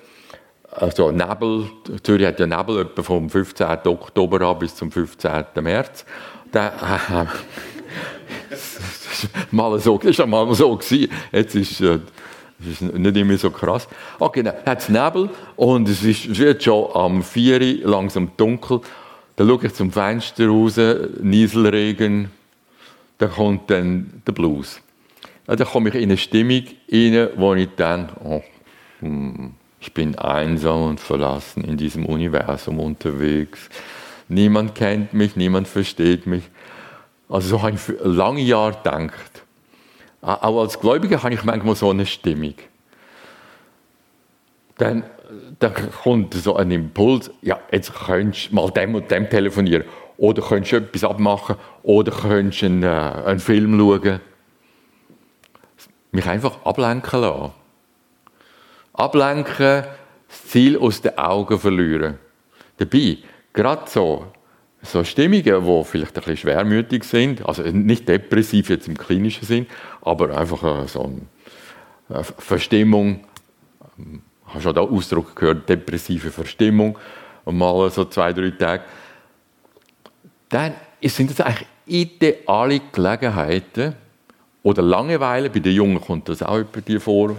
[0.70, 1.70] also Nebel,
[2.02, 3.66] Zürich hat ja Nebel etwa vom 15.
[3.86, 5.44] Oktober an bis zum 15.
[5.60, 6.04] März.
[6.52, 7.26] Da, äh,
[8.50, 8.78] das
[9.50, 10.78] mal so, das war mal so.
[11.32, 11.98] Jetzt ist äh,
[12.58, 13.88] das ist nicht immer so krass.
[14.18, 18.32] Okay, dann hat es Nebel und es, ist, es wird schon am 4 Uhr langsam
[18.36, 18.80] dunkel.
[19.36, 20.80] Dann schaue ich zum Fenster raus,
[21.22, 22.30] Nieselregen,
[23.18, 24.80] dann kommt dann der Blues.
[25.46, 28.42] Ja, dann komme ich in eine Stimmung rein, wo ich dann, oh,
[29.00, 33.68] hm, ich bin einsam und verlassen in diesem Universum unterwegs.
[34.28, 36.42] Niemand kennt mich, niemand versteht mich.
[37.28, 39.44] Also so habe ich lange Jahre gedacht.
[40.20, 42.54] Auch als Gläubiger habe ich manchmal so eine Stimmung.
[44.76, 45.04] Dann,
[45.58, 49.84] dann kommt so ein Impuls, ja, jetzt könntest du mal dem und dem telefonieren.
[50.16, 51.56] Oder könntest du etwas abmachen.
[51.82, 54.20] Oder könntest einen, äh, einen Film schauen.
[56.10, 57.52] Mich einfach ablenken lassen.
[58.92, 59.84] Ablenken,
[60.28, 62.18] das Ziel aus den Augen verlieren.
[62.78, 63.18] Dabei,
[63.52, 64.26] gerade so
[64.82, 69.66] so Stimmungen, die vielleicht ein bisschen schwermütig sind, also nicht depressiv jetzt im klinischen Sinn,
[70.02, 71.12] aber einfach äh, so
[72.08, 73.24] eine Verstimmung,
[73.98, 76.96] ähm, hast du auch den Ausdruck gehört, depressive Verstimmung,
[77.44, 78.84] mal so zwei, drei Tage,
[80.48, 83.94] dann sind das eigentlich ideale Gelegenheiten,
[84.62, 87.36] oder Langeweile, bei den Jungen kommt das auch bei dir vor,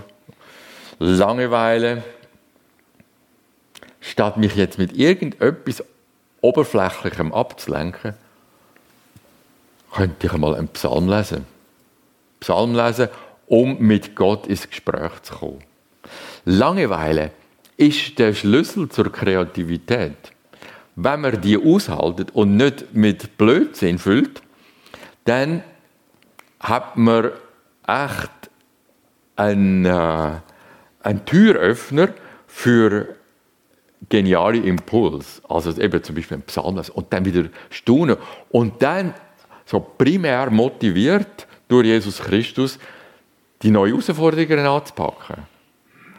[0.99, 2.03] Langeweile,
[3.99, 5.83] statt mich jetzt mit irgendetwas
[6.41, 8.13] Oberflächlichem abzulenken,
[9.91, 11.45] könnte ich einmal einen Psalm lesen.
[12.39, 13.09] Psalm lesen,
[13.47, 15.63] um mit Gott ins Gespräch zu kommen.
[16.45, 17.31] Langeweile
[17.77, 20.17] ist der Schlüssel zur Kreativität.
[20.95, 24.41] Wenn man die aushaltet und nicht mit Blödsinn füllt,
[25.25, 25.63] dann
[26.59, 27.31] hat man
[27.87, 28.49] echt
[29.35, 30.31] einen, äh,
[31.03, 32.09] einen Türöffner
[32.47, 33.15] für
[34.07, 35.41] geniale Impuls.
[35.47, 38.17] Also eben zum Beispiel ein Psalm und dann wieder staunen
[38.49, 39.13] und dann
[39.65, 42.79] so primär motiviert durch Jesus Christus
[43.61, 45.43] die neuen Herausforderungen anzupacken.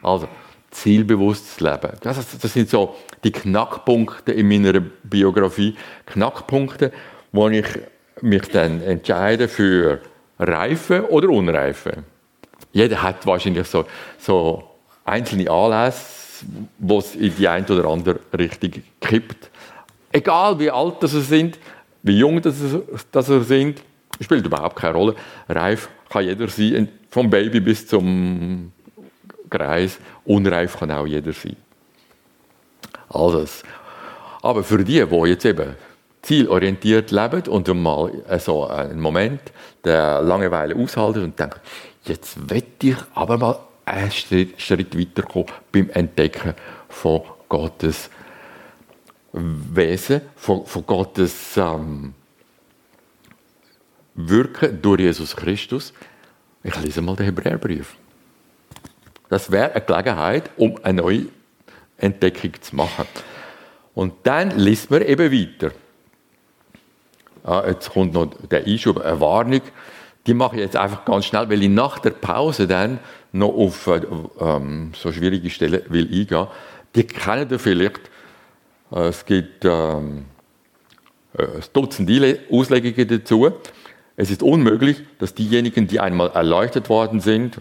[0.03, 0.29] Also
[0.71, 1.93] zielbewusstes Leben.
[2.01, 5.75] Das, das sind so die Knackpunkte in meiner Biografie.
[6.07, 6.93] Knackpunkte,
[7.33, 7.67] wo ich
[8.21, 10.01] mich dann entscheide für
[10.39, 12.05] Reife oder Unreife.
[12.73, 13.85] Jeder hat wahrscheinlich so,
[14.19, 14.65] so
[15.05, 16.20] einzelne Anlässe,
[16.79, 19.51] wo es in die eine oder andere Richtung kippt.
[20.13, 21.59] Egal wie alt sie sind,
[22.03, 22.83] wie jung sie
[23.45, 23.83] sind,
[24.21, 25.15] spielt überhaupt keine Rolle.
[25.49, 28.73] Reif kann jeder sein, vom Baby bis zum
[29.49, 29.99] Kreis.
[30.25, 31.57] Unreif kann auch jeder sein.
[33.09, 33.45] Also,
[34.43, 35.75] aber für die, die jetzt eben
[36.23, 39.41] zielorientiert leben und mal so einen Moment
[39.85, 41.61] der Langeweile aushalten und denken,
[42.05, 46.55] jetzt will ich aber mal einen Schritt, weiterkommen beim Entdecken
[46.89, 48.11] von Gottes
[49.33, 52.15] Wesen, von, von Gottes ähm,
[54.15, 55.93] Wirken durch Jesus Christus.
[56.63, 57.97] Ich lese mal den Hebräerbrief.
[59.29, 61.27] Das wäre eine Gelegenheit, um eine neue
[61.97, 63.07] Entdeckung zu machen.
[63.95, 65.73] Und dann liest man eben weiter.
[67.45, 69.63] Ja, jetzt kommt noch der Einschub, eine Warnung.
[70.27, 72.99] Die mache ich jetzt einfach ganz schnell, weil ich nach der Pause dann
[73.33, 74.01] noch auf äh,
[74.41, 76.47] ähm, so schwierige Stellen will eingehen.
[76.95, 78.01] Die kennen ihr vielleicht.
[78.93, 80.27] Äh, es gibt ähm,
[81.37, 82.11] äh, ein Dutzend
[82.51, 83.51] Auslegungen dazu.
[84.17, 87.61] Es ist unmöglich, dass diejenigen, die einmal erleuchtet worden sind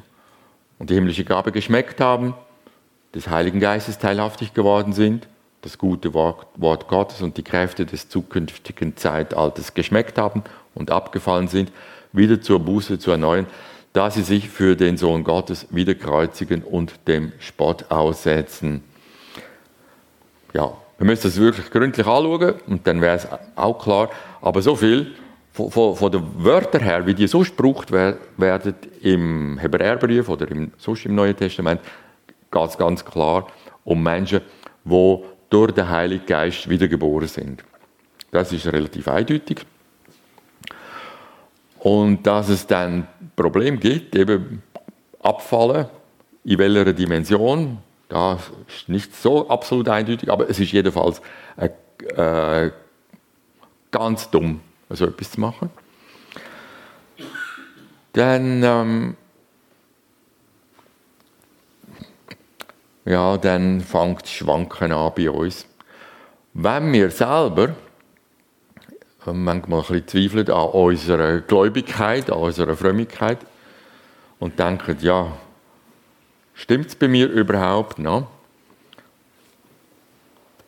[0.78, 2.34] und die himmlische Gabe geschmeckt haben,
[3.14, 5.28] des Heiligen Geistes teilhaftig geworden sind,
[5.62, 10.44] das gute Wort Gottes und die Kräfte des zukünftigen Zeitalters geschmeckt haben
[10.76, 11.72] und abgefallen sind,
[12.12, 13.48] wieder zur Buße zu erneuern,
[13.94, 18.84] da sie sich für den Sohn Gottes wieder kreuzigen und dem Spott aussetzen.
[20.54, 24.10] Ja, wir müssen das wirklich gründlich anschauen und dann wäre es auch klar.
[24.42, 25.16] Aber so viel
[25.52, 30.72] von, von, von den Wörtern her, wie die sonst gebraucht werden im Hebräerbrief oder im,
[30.78, 31.82] sonst im Neuen Testament,
[32.52, 33.48] geht es ganz klar
[33.84, 34.42] um Menschen,
[34.84, 35.18] die
[35.50, 37.64] durch den Heiligen Geist wiedergeboren sind.
[38.32, 39.66] Das ist relativ eindeutig.
[41.80, 43.08] Und dass es dann
[43.40, 44.62] Problem gibt, eben
[45.22, 45.86] abfallen,
[46.44, 47.78] in welcher Dimension,
[48.10, 51.22] das ist nicht so absolut eindeutig, aber es ist jedenfalls
[51.56, 51.70] äh,
[52.16, 52.72] äh,
[53.92, 55.70] ganz dumm, so etwas zu machen.
[58.12, 59.16] Dann ähm,
[63.06, 65.66] ja, dann fängt Schwanken an bei uns.
[66.54, 67.76] Wenn wir selber
[69.34, 73.40] manchmal ein bisschen zweifeln an unserer Gläubigkeit, an unserer Frömmigkeit
[74.40, 75.32] und denken, ja,
[76.54, 78.30] stimmt es bei mir überhaupt noch?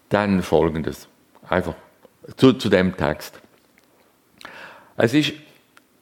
[0.09, 1.07] Dann folgendes,
[1.47, 1.75] einfach
[2.35, 3.39] zu, zu dem Text.
[4.97, 5.33] Es ist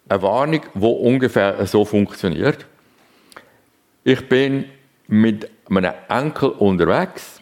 [0.09, 2.65] eine Warnung, die ungefähr so funktioniert.
[4.03, 4.65] Ich bin
[5.07, 7.41] mit einem Enkel unterwegs.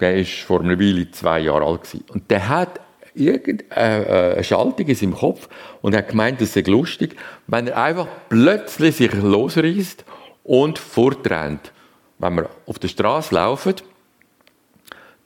[0.00, 1.96] Der war vor einer Weile zwei Jahre alt.
[2.08, 2.80] Und der hat
[3.14, 5.48] irgendeine Schaltung in seinem Kopf
[5.82, 10.04] und hat gemeint, das sei lustig, wenn er einfach plötzlich sich losreißt
[10.44, 11.72] und fortrennt.
[12.18, 13.74] Wenn wir auf der Straße laufen,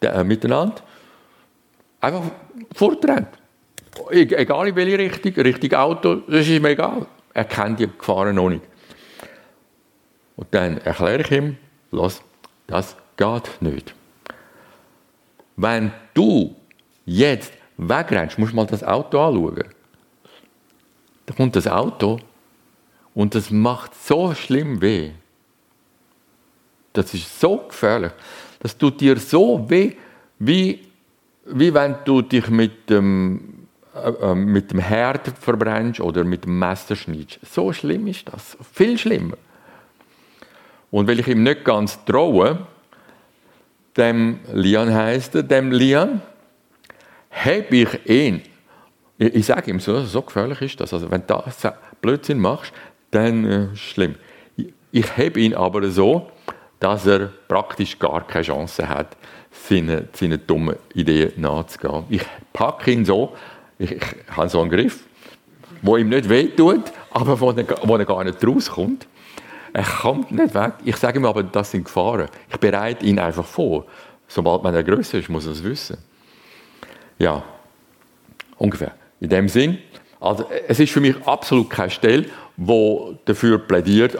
[0.00, 0.76] äh, miteinander,
[2.00, 2.22] einfach
[2.74, 3.28] fortrennt.
[4.10, 7.06] E-, egal in welche Richtung, Richtung Auto, das ist ihm egal.
[7.34, 8.62] Er kennt die Gefahren noch nicht.
[10.36, 11.56] Und dann erkläre ich ihm,
[11.90, 12.22] los,
[12.66, 13.94] das geht nicht.
[15.56, 16.54] Wenn du
[17.04, 19.64] jetzt wegrennst, musst du mal das Auto anschauen.
[21.26, 22.18] Da kommt das Auto
[23.14, 25.10] und das macht so schlimm weh.
[26.92, 28.12] Das ist so gefährlich.
[28.60, 29.92] Das tut dir so weh,
[30.38, 30.86] wie,
[31.46, 36.58] wie wenn du dich mit dem, äh, äh mit dem Herd verbrennst oder mit dem
[36.58, 37.38] Messer schneidest.
[37.44, 38.56] So schlimm ist das.
[38.72, 39.36] Viel schlimmer.
[40.90, 42.66] Und weil ich ihm nicht ganz traue,
[43.96, 46.22] dem Lian heißt er, dem Lian,
[47.30, 48.42] habe ich ihn,
[49.18, 52.72] ich, ich sage ihm so, so gefährlich ist das, also wenn du das Blödsinn machst,
[53.10, 54.16] dann äh, schlimm.
[54.56, 56.30] Ich, ich habe ihn aber so,
[56.80, 59.16] dass er praktisch gar keine Chance hat,
[59.50, 62.04] seine, seine dummen Ideen nachzugehen.
[62.08, 62.22] Ich
[62.52, 63.34] packe ihn so,
[63.78, 65.04] ich, ich habe so einen Griff,
[65.82, 69.06] wo ihm nicht wehtut, aber wo er, wo er gar nicht rauskommt.
[69.72, 70.74] Er kommt nicht weg.
[70.84, 72.28] Ich sage ihm aber, das sind Gefahren.
[72.48, 73.84] Ich bereite ihn einfach vor.
[74.26, 75.98] Sobald man größer ist, muss er es wissen.
[77.18, 77.42] Ja,
[78.56, 78.92] ungefähr.
[79.20, 79.78] In dem Sinn,
[80.20, 84.18] also es ist für mich absolut keine Stelle, wo dafür plädiert,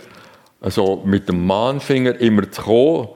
[0.61, 3.09] also mit dem Mahnfinger immer zu kommen.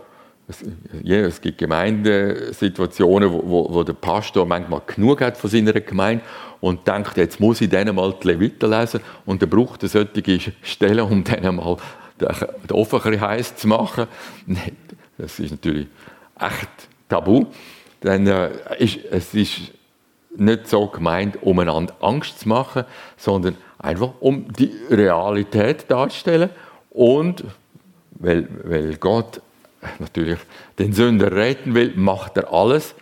[1.03, 6.25] es, gibt Gemeindesituationen, wo, wo, der Pastor manchmal genug hat von seiner Gemeinde
[6.61, 10.53] und denkt, jetzt muss ich denen mal die Leviten lesen und dann braucht er solche
[10.63, 11.77] Stellen, um denen mal
[12.21, 14.07] den Ofen heiß zu machen.
[15.19, 15.89] Das ist natürlich
[16.39, 17.47] echt tabu.
[18.03, 19.73] Denn äh, ist, es ist
[20.37, 22.85] nicht so gemeint, um einander Angst zu machen,
[23.17, 26.51] sondern einfach um die Realität darzustellen
[26.91, 27.45] und
[28.13, 29.41] weil, weil Gott
[29.99, 30.39] natürlich
[30.79, 32.95] den Sünder retten will, macht er alles,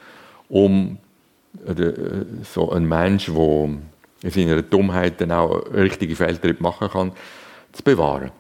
[0.49, 0.99] um
[1.67, 1.93] äh,
[2.43, 3.69] so einen Mensch, der
[4.23, 7.13] in seiner Dummheit dann auch richtige Fehltritte machen kann,
[7.73, 8.31] zu bewahren.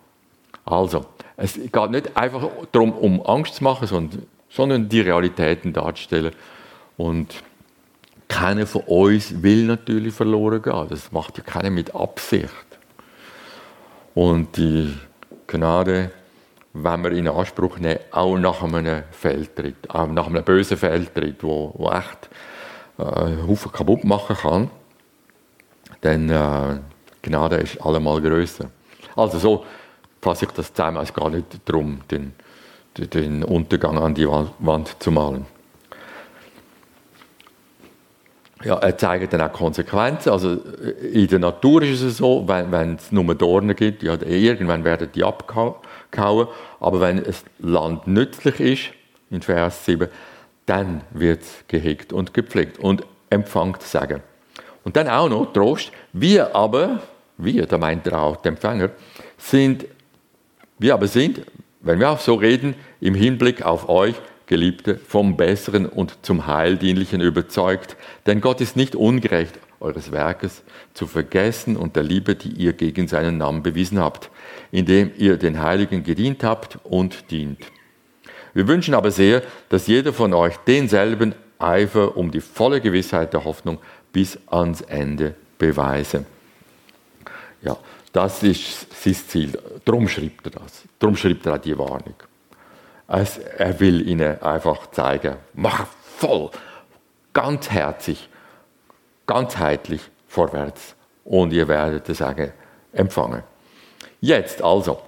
[0.64, 1.04] Also,
[1.36, 6.32] es geht nicht einfach darum, um Angst zu machen, sondern, sondern die Realitäten darzustellen.
[6.96, 7.42] Und
[8.28, 10.86] keiner von uns will natürlich verloren gehen.
[10.88, 12.50] Das macht ja keiner mit Absicht.
[14.14, 14.94] Und die
[15.46, 16.10] Gnade
[16.72, 21.74] wenn wir in Anspruch nehmen, auch nach einem Fehltritt, auch nach einem bösen Fehltritt, wo,
[21.76, 22.30] wo echt
[22.98, 24.70] äh, einen Haufen kaputt machen kann,
[26.00, 26.78] dann äh,
[27.22, 28.70] Gnade ist allemal größer.
[29.16, 29.64] Also so
[30.22, 32.34] fasse ich das zusammen, es geht nicht darum, den,
[32.96, 35.46] den Untergang an die Wand zu malen.
[38.62, 40.30] Ja, er zeigt dann auch Konsequenzen.
[40.30, 40.52] Also
[41.12, 45.24] in der Natur ist es so, wenn, es nur Dornen gibt, ja, irgendwann werden die
[45.24, 45.76] abgehauen
[46.10, 46.48] gehauen.
[46.78, 48.82] Aber wenn das Land nützlich ist,
[49.30, 50.08] in Vers 7,
[50.66, 54.22] dann wird es gehegt und gepflegt und empfängt Sagen.
[54.84, 57.00] Und dann auch noch Trost, wir aber,
[57.38, 58.90] wir, da meint er auch die Empfänger,
[59.38, 59.86] sind,
[60.78, 61.42] wir aber sind,
[61.80, 64.14] wenn wir auch so reden, im Hinblick auf euch,
[64.46, 67.96] Geliebte, vom Besseren und zum Heildienlichen überzeugt.
[68.26, 70.62] Denn Gott ist nicht ungerecht, eures Werkes
[70.92, 74.28] zu vergessen und der Liebe, die ihr gegen seinen Namen bewiesen habt,
[74.72, 77.60] indem ihr den Heiligen gedient habt und dient.
[78.52, 83.44] Wir wünschen aber sehr, dass jeder von euch denselben Eifer um die volle Gewissheit der
[83.44, 83.78] Hoffnung
[84.12, 86.24] bis ans Ende beweise.
[87.62, 87.76] Ja,
[88.12, 89.58] das ist sein Ziel.
[89.84, 90.82] Darum schreibt er das.
[90.98, 92.14] Darum schreibt er auch die Warnung.
[93.06, 95.86] Er will ihnen einfach zeigen, mach
[96.16, 96.50] voll,
[97.32, 98.28] ganzherzig,
[99.26, 100.94] ganzheitlich vorwärts
[101.24, 102.52] und ihr werdet es sagen,
[102.92, 103.42] empfangen.
[104.20, 105.02] Jetzt also,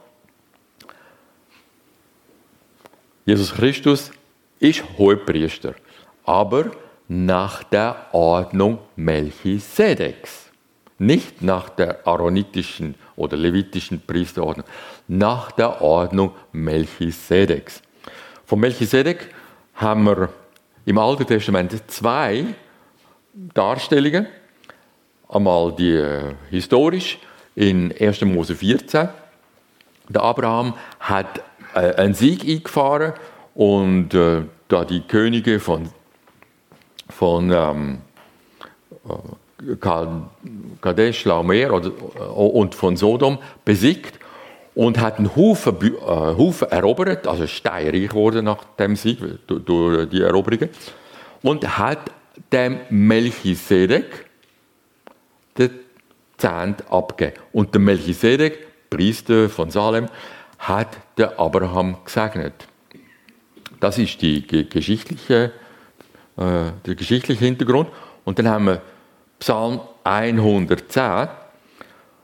[3.25, 4.11] Jesus Christus
[4.59, 5.75] ist Hohepriester,
[6.25, 6.73] aber
[7.09, 10.52] nach der Ordnung Melchisedeks.
[10.99, 14.67] Nicht nach der aaronitischen oder levitischen Priesterordnung,
[15.09, 17.83] nach der Ordnung Melchisedeks.
[18.45, 19.29] Von Melchisedek
[19.75, 20.29] haben wir
[20.85, 22.45] im Alten Testament zwei
[23.55, 24.27] Darstellungen.
[25.29, 27.19] Einmal die äh, historisch
[27.55, 28.23] in 1.
[28.23, 29.09] Mose 14.
[30.09, 31.43] Der Abraham hat
[31.75, 33.15] äh, einen Sieg eingefahren
[33.55, 35.89] und äh, da die Könige von,
[37.09, 37.99] von ähm,
[39.09, 39.13] äh,
[40.81, 44.19] Kadesh, Laumer oder, äh, und von Sodom besiegt
[44.75, 50.09] und hat einen Haufen, äh, Haufen erobert, also steinreich geworden nach dem Sieg durch, durch
[50.11, 50.71] die Eroberungen
[51.43, 52.11] und hat
[52.53, 54.27] dem Melchisedek
[55.59, 55.71] den
[56.39, 57.37] Zehnt abgegeben.
[57.53, 60.09] Und der Melchisedek, Priester von Salem,
[60.59, 60.89] hat
[61.19, 62.67] den Abraham gesegnet.
[63.81, 65.53] Das ist die geschichtliche,
[66.37, 67.89] äh, der geschichtliche Hintergrund.
[68.25, 68.83] Und dann haben wir
[69.43, 71.29] Psalm 110.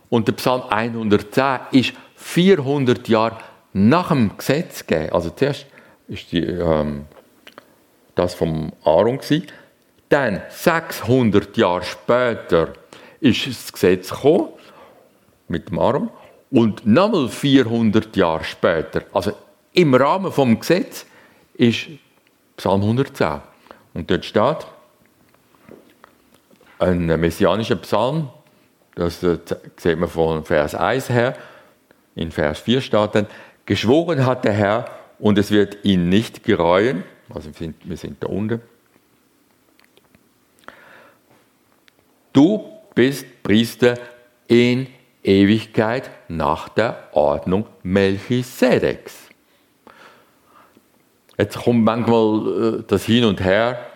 [0.09, 3.39] Und der Psalm 110 ist 400 Jahre
[3.73, 5.12] nach dem Gesetz gegeben.
[5.12, 5.66] Also zuerst
[6.07, 7.07] die, ähm,
[8.14, 9.49] das vom Aaron gewesen.
[10.09, 12.75] Dann 600 Jahre später
[13.21, 14.51] ist das Gesetz gekommen
[15.49, 16.11] mit dem Arm
[16.53, 19.33] und nochmal 400 Jahre später, also
[19.73, 21.05] im Rahmen vom Gesetz,
[21.55, 21.89] ist
[22.57, 23.41] Psalm 110.
[23.95, 24.66] Und dort steht
[26.79, 28.29] ein messianischer Psalm,
[28.95, 29.39] das äh,
[29.76, 31.37] sieht man von Vers 1 her,
[32.14, 33.26] in Vers 4 steht dann,
[33.66, 34.87] geschworen hat der Herr
[35.18, 38.61] und es wird ihn nicht gereuen, also wir sind, wir sind da unten,
[42.39, 43.99] Du bist Priester
[44.47, 44.87] in
[45.24, 49.29] Ewigkeit nach der Ordnung Melchisedeks.
[51.37, 53.87] Jetzt kommt manchmal äh, das Hin und Her.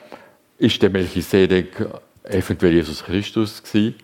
[0.59, 1.87] Ist der Melchisedek
[2.25, 3.95] eventuell Jesus Christus gewesen?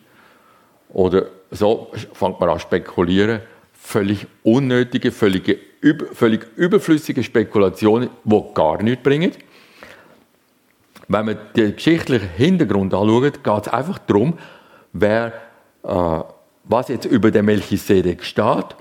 [0.91, 3.41] Oder so fängt man an spekulieren.
[3.75, 5.59] Völlig unnötige, völlig,
[6.13, 9.33] völlig überflüssige Spekulationen, die gar nichts bringen.
[11.09, 14.39] Wenn man den geschichtlichen Hintergrund anschaut, geht es einfach darum,
[14.93, 15.33] wer,
[15.83, 16.21] äh,
[16.65, 18.77] was jetzt über den Melchisedek steht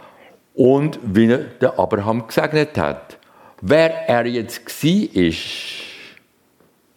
[0.54, 3.18] und wie er den Abraham gesegnet hat.
[3.62, 5.87] Wer er jetzt war, ist,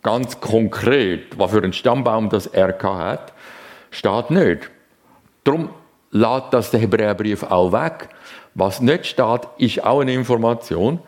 [0.03, 3.33] ganz konkret, was für ein Stammbaum das er hat,
[3.91, 4.71] steht nicht.
[5.45, 5.71] Darum
[6.11, 8.09] lädt das der Hebräerbrief auch weg.
[8.55, 11.01] Was nicht steht, ist auch eine Information.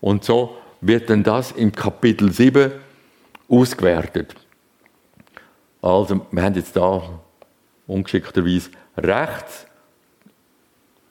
[0.00, 2.72] Und so wird dann das im Kapitel 7
[3.48, 4.34] ausgewertet.
[5.80, 7.02] Also, wir haben jetzt da
[7.86, 9.66] ungeschickterweise rechts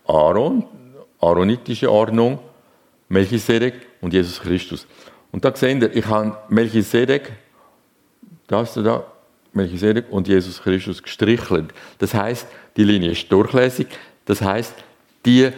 [0.08, 0.66] Aaron,
[1.20, 2.40] aaronitische Ordnung,
[3.10, 4.86] Melchisedek und Jesus Christus.
[5.36, 7.30] Und da sehen wir, ich habe Melchisedek,
[8.48, 9.04] da da,
[9.52, 11.74] Melchisedek und Jesus Christus gestrichelt.
[11.98, 13.88] Das heißt, die Linie ist durchlässig.
[14.24, 14.74] Das heißt,
[15.26, 15.50] die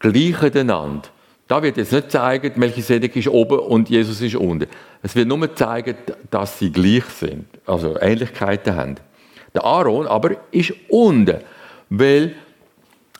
[0.00, 1.08] gleichen einander.
[1.46, 4.68] Da wird jetzt nicht zeigen, Melchisedek ist oben und Jesus ist unten.
[5.04, 5.94] Es wird nur zeigen,
[6.28, 8.96] dass sie gleich sind, also Ähnlichkeiten haben.
[9.54, 11.44] Der Aaron aber ist unten,
[11.90, 12.34] weil,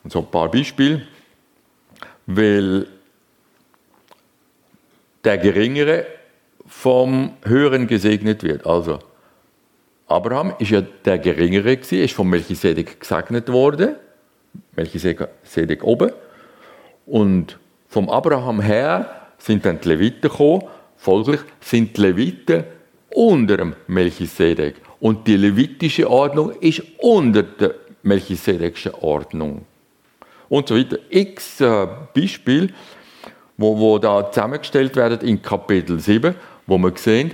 [0.09, 1.03] so ein paar Beispiele,
[2.26, 2.89] weil
[5.27, 6.07] der Geringere
[6.66, 8.64] vom Höheren gesegnet wird.
[8.64, 9.01] Also,
[10.07, 13.97] Abraham ist ja der Geringere, ist von Melchisedek gesegnet worden.
[14.77, 16.12] Melchisedek oben.
[17.07, 17.59] Und
[17.89, 20.62] vom Abraham her sind dann die Leviten gekommen.
[20.97, 22.64] Folglich sind die Leviten
[23.12, 24.77] unter dem Melchisedek.
[25.01, 29.66] Und die levitische Ordnung ist unter der melchisedekischen Ordnung.
[30.49, 30.99] Und so weiter.
[31.11, 32.72] X äh, Beispiel,
[33.57, 36.35] wo, wo da zusammengestellt werden in Kapitel 7,
[36.67, 37.33] wo wir sehen,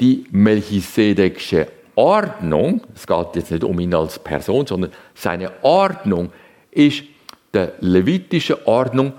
[0.00, 6.30] die melchisedekische Ordnung, es geht jetzt nicht um ihn als Person, sondern seine Ordnung
[6.70, 7.02] ist
[7.52, 9.12] der levitischen Ordnung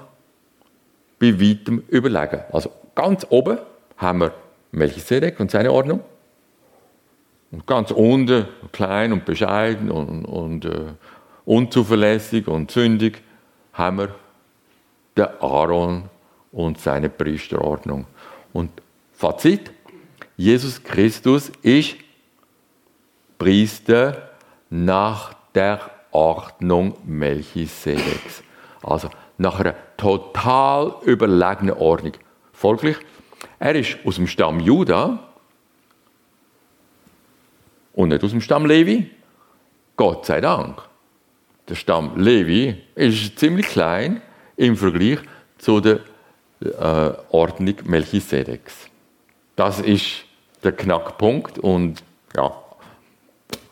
[1.19, 2.41] bei weitem überlegen.
[2.51, 3.57] Also ganz oben
[3.97, 4.33] haben wir
[4.71, 6.01] Melchisedek und seine Ordnung.
[7.51, 10.93] Und ganz unten, klein und bescheiden und, und äh,
[11.45, 13.21] unzuverlässig und sündig,
[13.73, 14.15] haben wir
[15.17, 16.09] den Aaron
[16.51, 18.05] und seine Priesterordnung.
[18.53, 18.71] Und
[19.13, 19.71] Fazit,
[20.37, 21.95] Jesus Christus ist
[23.37, 24.29] Priester
[24.69, 25.79] nach der
[26.11, 28.43] Ordnung Melchisedeks.
[28.81, 32.13] Also nach einer total überlegenen Ordnung.
[32.53, 32.97] Folglich,
[33.59, 35.19] er ist aus dem Stamm Juda
[37.93, 39.09] und nicht aus dem Stamm Levi.
[39.95, 40.81] Gott sei Dank.
[41.67, 44.21] Der Stamm Levi ist ziemlich klein
[44.55, 45.19] im Vergleich
[45.57, 45.99] zu der
[46.61, 48.89] äh, Ordnung Melchisedeks.
[49.55, 50.25] Das ist
[50.63, 52.03] der Knackpunkt und
[52.35, 52.51] ja,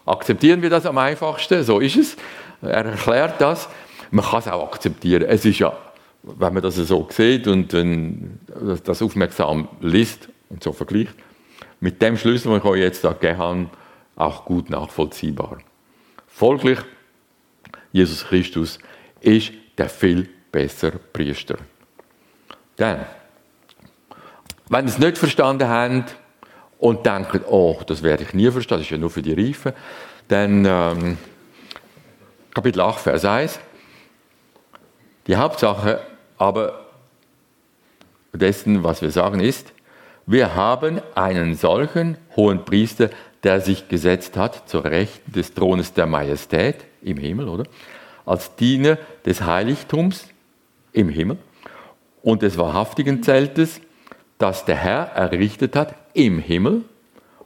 [0.05, 2.17] akzeptieren wir das am einfachsten, so ist es.
[2.61, 3.69] Er erklärt das.
[4.09, 5.23] Man kann es auch akzeptieren.
[5.23, 5.77] Es ist ja,
[6.23, 8.39] wenn man das so sieht und dann
[8.83, 11.13] das aufmerksam liest und so vergleicht,
[11.79, 13.69] mit dem Schlüssel, den ich euch jetzt gegeben habe,
[14.15, 15.59] auch gut nachvollziehbar.
[16.27, 16.79] Folglich,
[17.91, 18.79] Jesus Christus
[19.21, 21.57] ist der viel bessere Priester.
[22.77, 23.05] Dann,
[24.69, 26.15] wenn ihr es nicht verstanden habt
[26.77, 29.73] und denkt, oh, das werde ich nie verstehen, das ist ja nur für die Reifen,
[30.27, 31.17] dann ähm,
[32.53, 33.59] Kapitel 8, Vers 1.
[35.25, 36.01] Die Hauptsache
[36.37, 36.85] aber
[38.33, 39.73] dessen, was wir sagen, ist,
[40.27, 43.09] wir haben einen solchen hohen Priester,
[43.43, 47.63] der sich gesetzt hat zur Rechten des Thrones der Majestät im Himmel, oder?
[48.25, 50.27] Als Diener des Heiligtums
[50.91, 51.37] im Himmel
[52.21, 53.81] und des wahrhaftigen Zeltes,
[54.37, 56.83] das der Herr errichtet hat im Himmel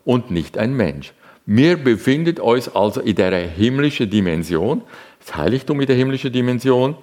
[0.06, 1.14] und nicht ein Mensch.
[1.46, 4.82] Wir befinden uns also in der himmlischen Dimension,
[5.20, 6.96] das Heiligtum in der himmlischen Dimension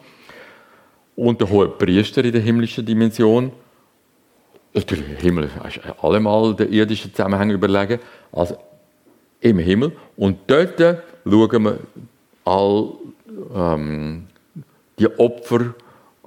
[1.16, 3.52] und der hohe Priester in der himmlischen Dimension.
[4.74, 7.98] Der Himmel ist allemal der irdische Zusammenhang überlegen.
[8.30, 8.56] Also
[9.40, 9.92] im Himmel.
[10.16, 11.78] Und dort schauen wir
[12.44, 12.92] all
[13.54, 14.26] ähm,
[14.98, 15.74] die Opfer,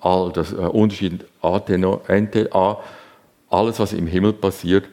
[0.02, 1.62] all das äh, Unterschied an,
[3.50, 4.86] alles, was im Himmel passiert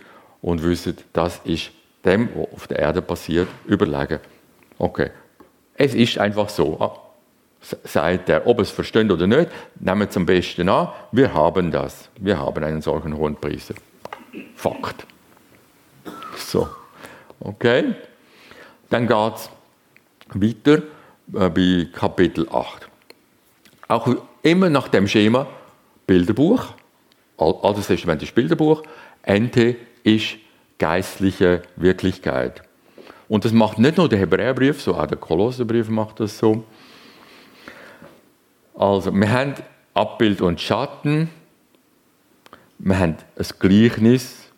[0.43, 1.71] und wissen, das ist
[2.05, 4.21] dem, was auf der Erde passiert, überlegen.
[4.79, 5.11] Okay,
[5.75, 6.79] es ist einfach so.
[6.81, 7.09] Ah,
[7.61, 9.51] sagt er, ob es versteht oder nicht,
[9.81, 12.09] nehmen wir zum Besten an, wir haben das.
[12.19, 13.75] Wir haben einen solchen hohen Priester.
[14.55, 15.07] Fakt.
[16.37, 16.69] So,
[17.41, 17.95] okay.
[18.91, 19.51] Dann geht es
[20.35, 20.83] weiter
[21.35, 22.89] äh, bei Kapitel 8.
[23.89, 24.07] Auch
[24.43, 25.47] immer nach dem Schema
[26.07, 26.67] Bilderbuch,
[27.39, 28.83] Altes Testament ist Bilderbuch,
[29.23, 30.37] Ente ist
[30.79, 32.63] geistliche Wirklichkeit.
[33.29, 36.65] Und das macht nicht nur der Hebräerbrief so, auch der Kolosserbrief macht das so.
[38.75, 39.55] Also, wir haben
[39.95, 41.31] Abbild und Schatten,
[42.79, 44.51] wir haben ein Gleichnis,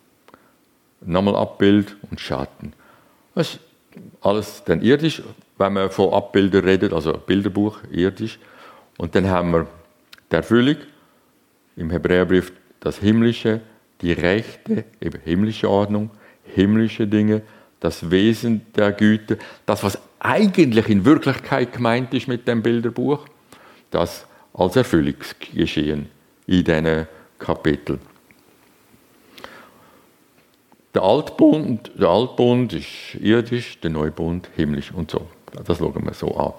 [1.01, 2.73] nochmal Abbild und Schatten.
[3.33, 3.59] Das ist
[4.21, 5.23] alles dann irdisch,
[5.57, 8.37] wenn man von Abbildern redet, also Bilderbuch, irdisch.
[9.01, 9.65] Und dann haben wir
[10.31, 10.75] die Erfüllung,
[11.75, 13.61] im Hebräerbrief das Himmlische,
[13.99, 16.11] die Rechte, eben himmlische Ordnung,
[16.43, 17.41] himmlische Dinge,
[17.79, 23.25] das Wesen der Güte, das, was eigentlich in Wirklichkeit gemeint ist mit dem Bilderbuch,
[23.89, 26.07] das als Erfüllungsgeschehen
[26.45, 27.07] in diesen
[27.39, 27.97] Kapitel.
[30.93, 35.27] Der Altbund, der Altbund ist irdisch, der Neubund himmlisch und so.
[35.65, 36.53] Das schauen wir so an.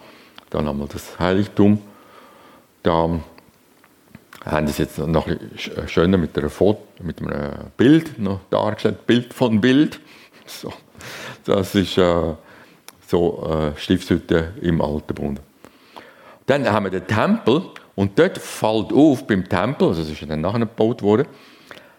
[0.51, 1.80] Dann haben wir das Heiligtum.
[2.83, 3.20] Da
[4.45, 5.28] haben sie es jetzt noch
[5.87, 10.01] schöner mit, einer Foto, mit einem Bild noch dargestellt, Bild von Bild.
[10.45, 10.72] So.
[11.45, 12.35] Das ist äh,
[13.07, 15.41] so äh, Stiftshütte im Alten Bund.
[16.47, 17.62] Dann haben wir den Tempel
[17.95, 21.28] und dort fällt auf beim Tempel, also das ist dann nachher gebaut worden,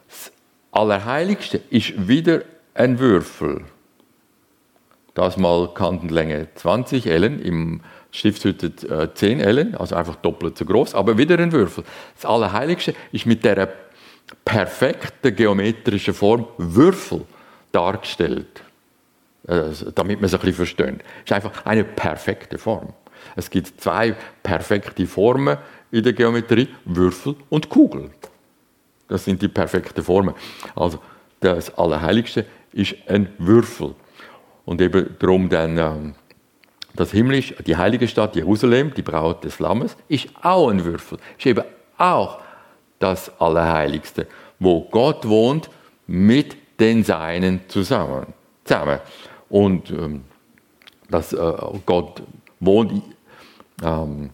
[0.09, 0.31] das
[0.71, 2.41] Allerheiligste ist wieder
[2.73, 3.63] ein Würfel.
[5.13, 7.81] Das mal Kantenlänge 20 Ellen, im
[8.13, 11.83] Stiftshütte 10 äh, Ellen, also einfach doppelt so groß, aber wieder ein Würfel.
[12.15, 13.73] Das Allerheiligste ist mit der
[14.45, 17.25] perfekten geometrischen Form Würfel
[17.71, 18.61] dargestellt.
[19.47, 21.01] Also, damit man es ein bisschen versteht.
[21.25, 22.93] Es ist einfach eine perfekte Form.
[23.35, 25.57] Es gibt zwei perfekte Formen
[25.91, 28.11] in der Geometrie, Würfel und Kugel.
[29.07, 30.35] Das sind die perfekten Formen.
[30.75, 30.99] Also
[31.39, 33.95] das Allerheiligste ist ein Würfel.
[34.65, 36.15] Und eben darum dann ähm,
[36.95, 41.17] das Himmlisch, die heilige Stadt Jerusalem, die Braut des Lammes, ist auch ein Würfel.
[41.37, 41.63] Ist eben
[41.97, 42.39] auch
[42.99, 44.27] das Allerheiligste,
[44.59, 45.69] wo Gott wohnt
[46.07, 48.27] mit den Seinen zusammen.
[48.63, 48.99] zusammen.
[49.49, 50.23] Und ähm,
[51.09, 51.53] dass äh,
[51.85, 52.23] Gott
[52.59, 53.03] wohnt,
[53.83, 54.29] ähm,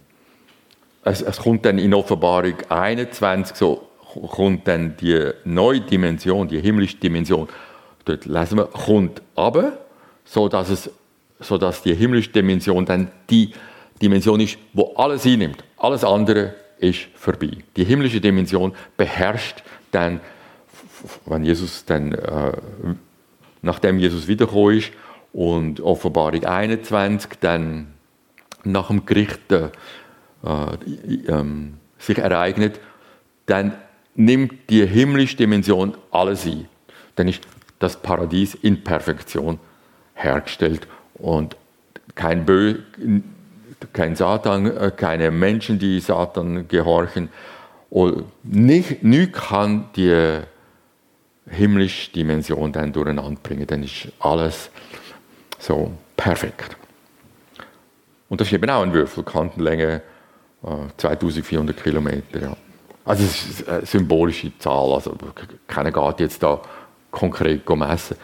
[1.04, 3.86] es, es, kommt dann in Offenbarung 21 so
[4.30, 7.48] kommt dann die neue Dimension, die himmlische Dimension.
[8.06, 9.74] Dort lesen wir, kommt aber,
[10.26, 10.90] so dass es
[11.40, 13.54] sodass die himmlische Dimension dann die
[14.02, 15.64] Dimension ist, wo alles einnimmt.
[15.78, 17.52] Alles andere ist vorbei.
[17.76, 20.20] Die himmlische Dimension beherrscht dann,
[21.26, 22.52] wenn Jesus dann, äh,
[23.62, 24.92] nachdem Jesus wiedergekommen ist
[25.34, 27.94] und Offenbarung 21 dann
[28.64, 29.70] nach dem Gericht äh,
[30.44, 31.44] äh,
[31.98, 32.80] sich ereignet,
[33.46, 33.74] dann
[34.16, 36.68] nimmt die himmlische Dimension alles ein.
[37.16, 37.42] Dann ist
[37.80, 39.60] das Paradies in Perfektion
[40.14, 40.88] hergestellt
[41.20, 41.56] und
[42.16, 42.76] kein, Bö
[43.94, 47.30] kein Satan, äh, keine Menschen, die Satan gehorchen.
[47.90, 50.42] Und nicht, nichts kann die
[51.50, 53.66] himmlische Dimension dann durcheinander bringen.
[53.66, 54.70] Dann ist alles
[55.58, 56.78] so perfekt.
[58.30, 60.02] Und das ist eben auch ein Würfel, Kantenlänge
[60.64, 60.68] äh,
[60.98, 62.42] 2400 Kilometer.
[62.42, 62.58] Ja.
[63.06, 65.16] Also es ist eine symbolische Zahl, also
[65.68, 66.62] keiner geht jetzt da
[67.10, 68.18] konkret messen.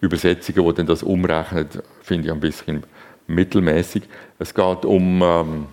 [0.00, 1.68] Übersetzungen, die dann das umrechnen,
[2.02, 2.84] finde ich ein bisschen
[3.26, 4.02] mittelmäßig.
[4.38, 5.66] Es geht um, ähm,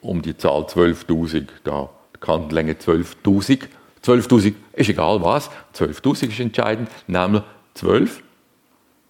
[0.00, 1.90] um die Zahl 12.000, da
[2.20, 3.68] Kantenlänge 12.000.
[4.04, 7.42] 12.000 ist egal was, 12.000 ist entscheidend, nämlich
[7.74, 8.22] 12,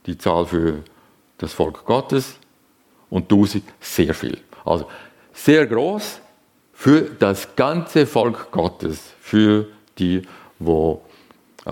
[0.07, 0.83] die Zahl für
[1.39, 2.39] das Volk Gottes
[3.09, 4.39] und 1000 sehr viel.
[4.65, 4.89] Also
[5.33, 6.21] sehr groß
[6.73, 9.67] für das ganze Volk Gottes, für
[9.99, 10.23] die,
[10.59, 11.03] wo
[11.67, 11.71] äh,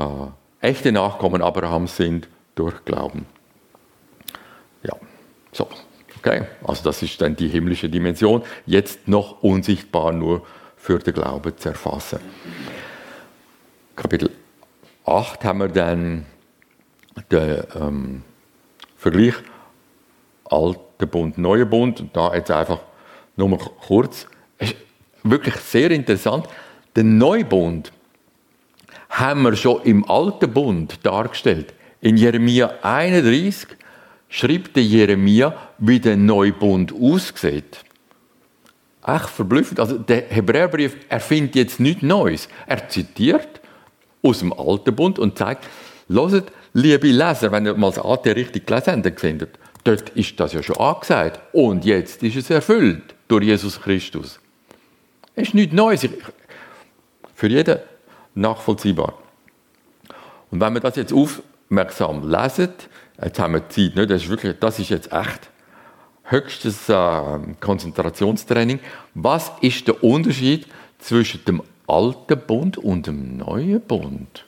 [0.60, 3.26] echte Nachkommen Abrahams sind durch Glauben.
[4.82, 4.94] Ja,
[5.52, 5.68] so,
[6.16, 6.42] okay.
[6.64, 10.46] Also das ist dann die himmlische Dimension, jetzt noch unsichtbar nur
[10.76, 12.20] für den Glauben zu erfassen.
[13.96, 14.30] Kapitel
[15.04, 16.26] 8 haben wir dann
[17.30, 18.22] den ähm,
[18.96, 19.34] Vergleich
[20.44, 22.00] Alter Bund, Neuer Bund.
[22.00, 22.80] Und da jetzt einfach
[23.36, 24.26] nur mal kurz.
[24.58, 24.76] Es ist
[25.22, 26.46] wirklich sehr interessant.
[26.96, 27.92] Der Neubund
[29.18, 31.74] haben wir schon im Alten Bund dargestellt.
[32.00, 33.68] In Jeremia 31
[34.28, 37.84] schreibt der Jeremia, wie der Neubund aussieht.
[39.04, 39.80] Echt verblüffend.
[39.80, 42.48] Also der Hebräerbrief erfindet jetzt nichts Neues.
[42.66, 43.60] Er zitiert
[44.22, 45.66] aus dem Alten Bund und sagt,
[46.08, 49.48] Loset, liebe Leser, wenn ihr mal das AT richtig gelesen habt, dann seht
[49.84, 51.40] dort ist das ja schon angesagt.
[51.52, 54.38] Und jetzt ist es erfüllt durch Jesus Christus.
[55.34, 56.08] Es ist nichts Neues.
[57.34, 57.78] Für jeden
[58.38, 59.14] nachvollziehbar.
[60.50, 62.72] Und wenn wir das jetzt aufmerksam lesen,
[63.22, 64.06] jetzt haben wir Zeit, ne?
[64.06, 65.50] das, ist wirklich, das ist jetzt echt
[66.24, 68.80] höchstes äh, Konzentrationstraining.
[69.14, 70.66] Was ist der Unterschied
[70.98, 74.44] zwischen dem alten Bund und dem neuen Bund?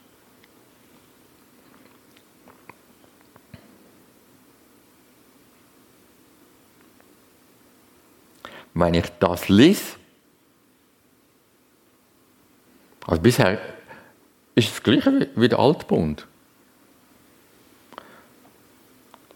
[8.72, 9.96] Wenn ich das lese,
[13.06, 13.58] also bisher
[14.64, 16.26] ist das Gleiche wie der Altbund.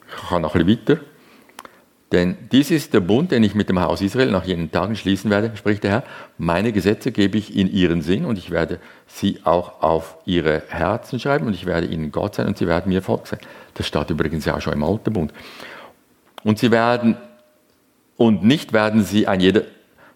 [0.09, 1.05] Ich kann noch ein bisschen weiter.
[2.13, 5.33] Denn dies ist der Bund, den ich mit dem Haus Israel nach jenen Tagen schließen
[5.33, 6.05] werde, spricht der Herr.
[6.39, 11.19] Meine Gesetze gebe ich in ihren Sinn und ich werde sie auch auf ihre Herzen
[11.19, 13.41] schreiben und ich werde ihnen Gott sein und sie werden mir Volk sein.
[13.75, 15.33] Das steht übrigens ja auch schon im Alten Bund.
[16.45, 17.17] Und sie werden,
[18.17, 19.63] und nicht werden sie ein jeder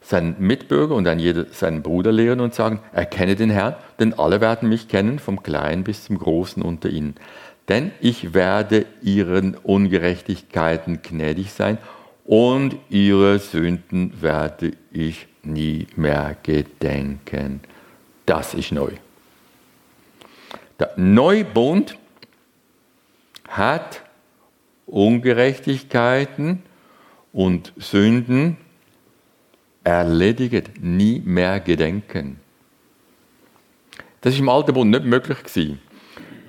[0.08, 4.40] seinen Mitbürger und ein jeder seinen Bruder lehren und sagen, erkenne den Herrn, denn alle
[4.40, 7.14] werden mich kennen, vom Kleinen bis zum Großen unter ihnen
[7.68, 11.78] denn ich werde ihren Ungerechtigkeiten gnädig sein
[12.24, 17.60] und ihre Sünden werde ich nie mehr gedenken.
[18.26, 18.90] Das ist neu.
[20.78, 21.98] Der Neubund
[23.48, 24.02] hat
[24.86, 26.62] Ungerechtigkeiten
[27.32, 28.56] und Sünden
[29.88, 32.40] erledigt, nie mehr gedenken.
[34.20, 35.80] Das ist im Alten Bund nicht möglich gewesen.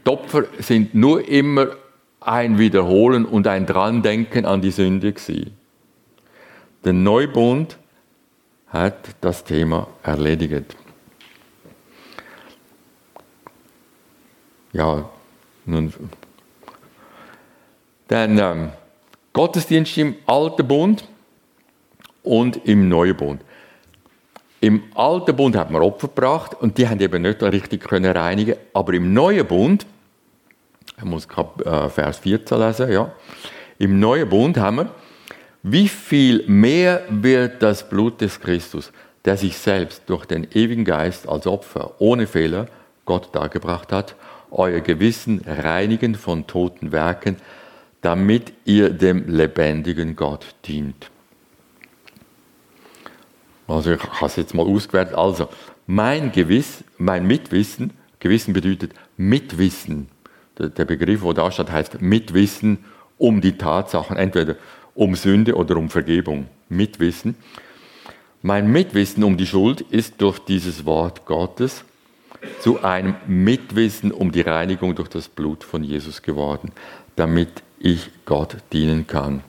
[0.06, 1.68] Die Opfer sind nur immer
[2.20, 5.56] ein Wiederholen und ein Drandenken an die Sünde gewesen.
[6.84, 7.78] Der Neubund
[8.68, 10.76] hat das Thema erledigt.
[14.74, 15.10] Ja,
[15.66, 15.94] nun.
[18.08, 18.70] Dann ähm,
[19.34, 21.08] Gottesdienst im Alten Bund
[22.24, 23.42] und im Neuen Bund.
[24.62, 28.56] Im Alten Bund hat man Opfer gebracht und die haben eben nicht richtig können reinigen.
[28.74, 29.86] Aber im Neuen Bund,
[30.98, 31.28] ich muss
[31.66, 33.12] äh, Vers 14 lesen, ja.
[33.78, 34.90] Im Neuen Bund haben wir,
[35.64, 38.92] wie viel mehr wird das Blut des Christus,
[39.24, 42.68] der sich selbst durch den ewigen Geist als Opfer ohne Fehler
[43.06, 44.16] Gott dargebracht hat,
[44.52, 47.38] euer Gewissen reinigen von toten Werken,
[48.02, 51.10] damit ihr dem lebendigen Gott dient.
[53.70, 55.16] Also ich habe es jetzt mal ausgewertet.
[55.16, 55.48] Also,
[55.86, 60.08] mein Gewiss, mein Mitwissen, Gewissen bedeutet Mitwissen.
[60.58, 62.80] Der Begriff, der da steht, heißt Mitwissen
[63.18, 64.56] um die Tatsachen, entweder
[64.94, 66.48] um Sünde oder um Vergebung.
[66.68, 67.36] Mitwissen.
[68.42, 71.86] Mein Mitwissen um die Schuld ist durch dieses Wort Gottes
[72.62, 76.72] zu einem Mitwissen um die Reinigung durch das Blut von Jesus geworden,
[77.16, 79.44] damit ich Gott dienen kann.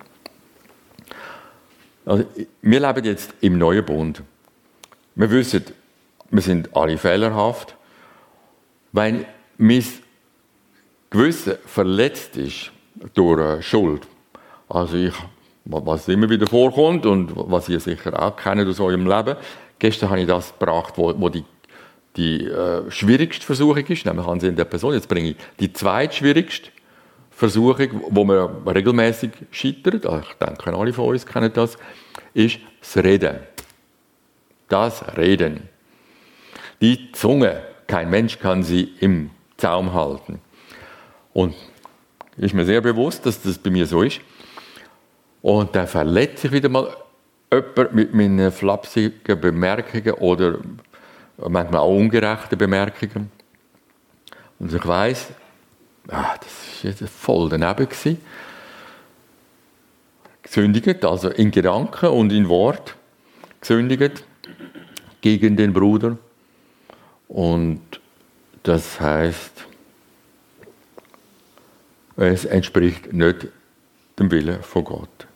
[2.04, 2.24] Also,
[2.62, 4.22] wir leben jetzt im neuen Bund.
[5.14, 5.64] Wir wissen,
[6.30, 7.76] wir sind alle fehlerhaft.
[8.92, 9.26] Wenn
[9.58, 9.84] mein
[11.10, 12.72] Gewissen verletzt ist
[13.14, 14.06] durch Schuld,
[14.68, 15.14] also ich,
[15.64, 19.36] was immer wieder vorkommt und was ihr sicher auch kennt aus eurem Leben,
[19.78, 21.44] gestern habe ich das gebracht, wo, wo die,
[22.16, 24.94] die äh, schwierigste Versuchung ist, nämlich Ansehen der Person.
[24.94, 26.70] Jetzt bringe ich die zweitschwierigste
[27.40, 31.78] Versuchung, wo man regelmäßig scheitert, ich denke, alle von uns kennen das,
[32.34, 33.38] ist das Reden.
[34.68, 35.62] Das Reden.
[36.82, 40.38] Die Zunge, kein Mensch kann sie im Zaum halten.
[41.32, 41.54] Und
[42.36, 44.20] ist mir sehr bewusst, dass das bei mir so ist.
[45.40, 46.94] Und dann verletze ich wieder mal
[47.50, 50.58] jemand mit meinen flapsigen Bemerkungen oder
[51.38, 53.30] manchmal auch ungerechten Bemerkungen.
[54.58, 55.28] Und ich weiß,
[56.08, 56.36] ah,
[56.82, 57.88] das war voll daneben.
[57.88, 58.18] Gewesen.
[60.42, 62.96] Gesündigt, also in Gedanken und in Wort
[63.60, 64.24] gesündigt
[65.20, 66.16] gegen den Bruder.
[67.28, 68.00] Und
[68.62, 69.66] das heißt,
[72.16, 73.48] es entspricht nicht
[74.18, 75.26] dem Willen von Gott.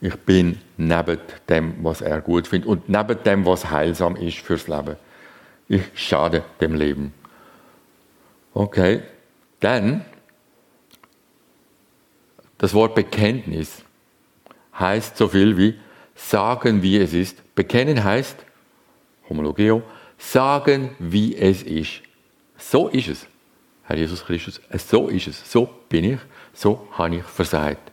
[0.00, 1.18] Ich bin neben
[1.48, 4.96] dem, was er gut findet und neben dem, was heilsam ist fürs Leben.
[5.68, 7.12] Ich schade dem Leben.
[8.54, 9.02] Okay,
[9.60, 10.04] dann
[12.58, 13.82] das Wort Bekenntnis
[14.78, 15.74] heißt so viel wie
[16.14, 17.54] sagen, wie es ist.
[17.54, 18.36] Bekennen heißt,
[19.28, 19.82] Homologeo,
[20.18, 22.02] sagen, wie es ist.
[22.56, 23.26] So ist es,
[23.84, 24.60] Herr Jesus Christus.
[24.88, 25.50] So ist es.
[25.50, 26.18] So bin ich.
[26.54, 27.90] So habe ich versagt.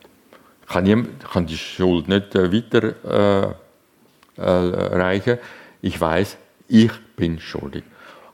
[0.61, 3.55] Ich kann, kann die Schuld nicht äh, weiter
[4.37, 5.37] äh, äh.
[5.81, 6.37] Ich weiß,
[6.67, 7.83] ich bin schuldig.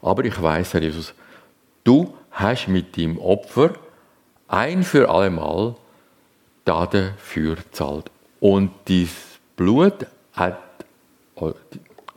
[0.01, 1.13] Aber ich weiß, Herr Jesus,
[1.85, 3.75] du hast mit dem Opfer
[4.49, 5.75] ein für allemal
[6.65, 8.11] dafür zahlt.
[8.41, 10.59] Und dieses Blut hat,
[11.37, 11.51] äh,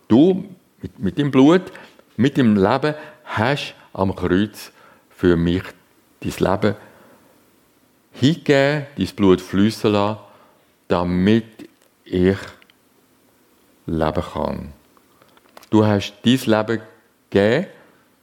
[0.09, 0.49] du
[0.83, 1.63] mit, mit dem Blut,
[2.17, 2.95] mit dem Leben,
[3.25, 4.73] hast am Kreuz
[5.11, 5.63] für mich
[6.21, 6.75] dein Leben
[8.13, 10.19] hingegeben, dein Blut fließen lassen,
[10.89, 11.69] damit
[12.05, 12.39] ich
[13.87, 14.73] leben kann.
[15.71, 16.81] Du hast dein Leben
[17.31, 17.67] gegeben,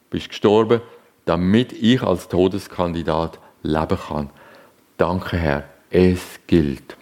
[0.10, 0.82] bist gestorben,
[1.26, 4.30] damit ich als Todeskandidat leben kann.
[4.98, 5.64] Danke, Herr.
[5.90, 6.96] Es gilt.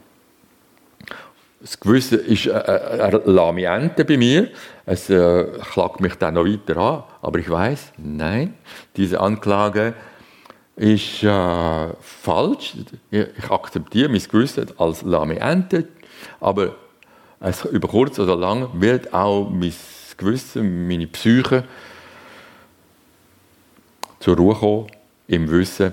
[1.61, 4.49] Das Gewisse ist äh, äh ein Lamiente bei mir.
[4.85, 7.03] Es äh, klagt mich dann noch weiter an.
[7.21, 8.55] Aber ich weiß, nein,
[8.97, 9.93] diese Anklage
[10.75, 12.73] ist äh, falsch.
[13.11, 15.87] Ich akzeptiere mein Gewissen als lahme Ente,
[16.39, 16.75] aber
[17.39, 19.73] es, über kurz oder lang wird auch mein
[20.17, 21.63] Gewissen, meine Psyche
[24.23, 24.87] zur Ruhe kommen,
[25.27, 25.91] im Wissen,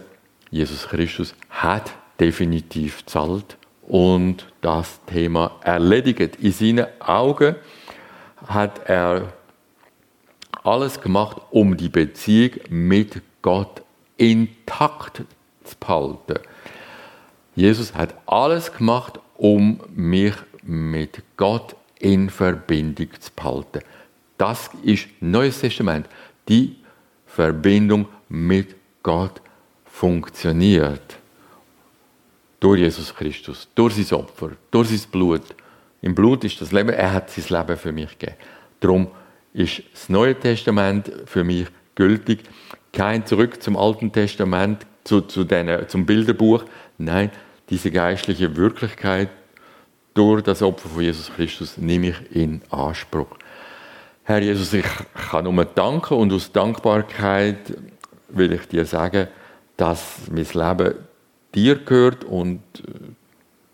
[0.52, 3.56] Jesus Christus hat definitiv zahlt
[3.88, 6.36] und das Thema erledigt.
[6.36, 7.56] In seinen Augen
[8.46, 9.32] hat er
[10.62, 13.82] alles gemacht, um die Beziehung mit Gott
[14.16, 15.24] intakt
[15.64, 16.38] zu behalten.
[17.56, 23.80] Jesus hat alles gemacht, um mich mit Gott in Verbindung zu behalten.
[24.38, 26.06] Das ist Neues Testament.
[26.48, 26.76] Die
[27.32, 29.40] Verbindung mit Gott
[29.84, 31.18] funktioniert.
[32.58, 35.42] Durch Jesus Christus, durch sein Opfer, durch sein Blut.
[36.02, 38.36] Im Blut ist das Leben, er hat sein Leben für mich gegeben.
[38.80, 39.08] Darum
[39.52, 42.40] ist das Neue Testament für mich gültig.
[42.92, 46.64] Kein Zurück zum Alten Testament, zu, zu den, zum Bilderbuch.
[46.98, 47.30] Nein,
[47.70, 49.30] diese geistliche Wirklichkeit
[50.14, 53.36] durch das Opfer von Jesus Christus nehme ich in Anspruch.
[54.30, 54.86] Herr Jesus, ich
[55.28, 57.76] kann nur danken und aus Dankbarkeit
[58.28, 59.26] will ich dir sagen,
[59.76, 60.94] dass mein Leben
[61.52, 62.62] dir gehört und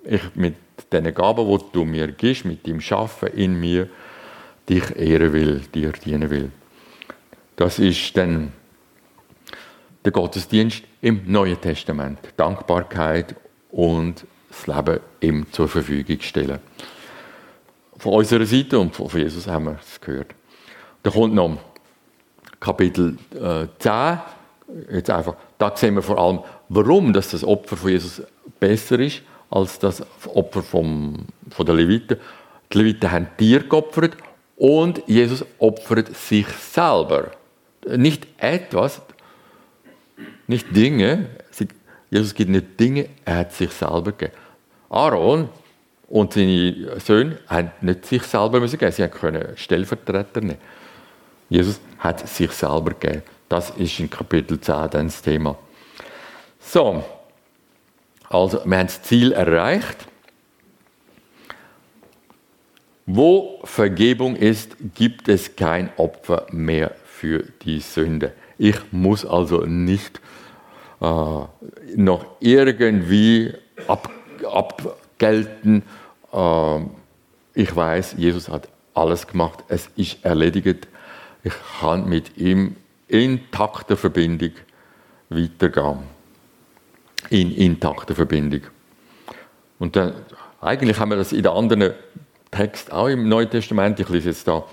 [0.03, 0.55] ich mit
[0.91, 3.91] den Gaben, die du mir gibst, mit dem Schaffen in mir,
[4.67, 6.51] dich ehren will, dir dienen will.
[7.57, 8.51] Das ist dann
[10.07, 12.19] der Gottesdienst im Neuen Testament.
[12.39, 13.37] Dankbarkeit
[13.71, 16.61] und das Leben ihm zur Verfügung stellen.
[17.99, 20.35] Von unserer Seite und von Jesus haben wir es gehört.
[21.07, 21.57] Da kommt noch
[22.59, 24.19] Kapitel äh, 10.
[24.91, 28.23] Jetzt einfach, da sehen wir vor allem, warum dass das Opfer von Jesus
[28.59, 30.05] besser ist als das
[30.35, 32.17] Opfer vom, von den Leviten.
[32.73, 34.17] Die Leviten haben Tiere geopfert
[34.57, 37.31] und Jesus opfert sich selber.
[37.97, 39.01] Nicht etwas,
[40.49, 41.29] nicht Dinge.
[42.11, 44.33] Jesus gibt nicht Dinge, er hat sich selber gegeben.
[44.91, 45.51] Aaron
[46.09, 50.59] und seine Söhne haben nicht sich selber geben, sie können Stellvertreter nehmen.
[51.49, 53.23] Jesus hat sich selber gegeben.
[53.49, 55.57] Das ist in Kapitel 10 dann das Thema.
[56.59, 57.05] So,
[58.29, 60.09] also wir haben das Ziel erreicht.
[63.07, 68.33] Wo Vergebung ist, gibt es kein Opfer mehr für die Sünde.
[68.59, 70.21] Ich muss also nicht
[71.01, 71.05] äh,
[71.95, 73.55] noch irgendwie
[73.87, 74.11] ab,
[74.45, 75.85] abgelten.
[76.33, 76.81] Äh,
[77.55, 79.63] ich weiß, Jesus hat alles gemacht.
[79.69, 80.89] Es ist erledigt.
[81.47, 82.75] Ich kann mit ihm
[83.07, 84.51] in intakter Verbindung
[85.29, 85.99] weitergehen.
[87.31, 88.63] In intakter Verbindung.
[89.79, 90.13] Und dann,
[90.61, 91.95] eigentlich haben wir das in den anderen
[92.51, 94.01] Text auch im Neuen Testament.
[94.01, 94.65] Ich lese jetzt da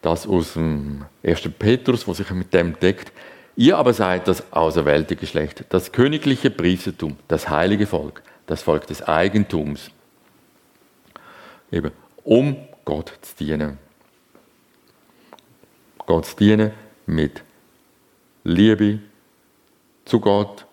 [0.00, 1.50] das aus dem 1.
[1.58, 3.12] Petrus, wo sich mit dem deckt.
[3.54, 9.02] Ihr aber seid das auserwählte Geschlecht, das königliche Priestertum, das heilige Volk, das Volk des
[9.02, 9.90] Eigentums.
[11.70, 11.92] Eben,
[12.24, 12.56] um
[12.86, 13.85] Gott zu dienen.
[16.06, 16.72] Gott dienen
[17.06, 17.42] mit
[18.44, 19.00] Liebe
[20.04, 20.66] zu Gott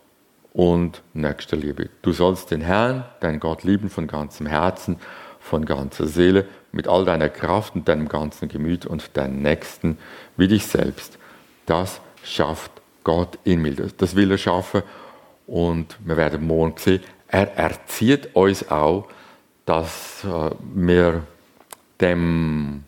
[0.53, 1.89] und nächster Liebe.
[2.03, 4.97] Du sollst den Herrn, deinen Gott lieben von ganzem Herzen,
[5.39, 9.97] von ganzer Seele, mit all deiner Kraft und deinem ganzen Gemüt und deinen Nächsten
[10.37, 11.17] wie dich selbst.
[11.65, 12.71] Das schafft
[13.03, 13.75] Gott in mir.
[13.97, 14.83] Das will er schaffen
[15.47, 19.07] und wir werden morgen sehen, er erzieht uns auch,
[19.65, 21.23] dass äh, wir
[21.99, 22.83] dem,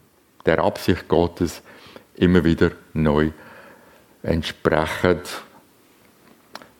[0.45, 1.63] der Absicht Gottes
[2.18, 3.32] immer wieder neu
[4.24, 5.20] entsprechen.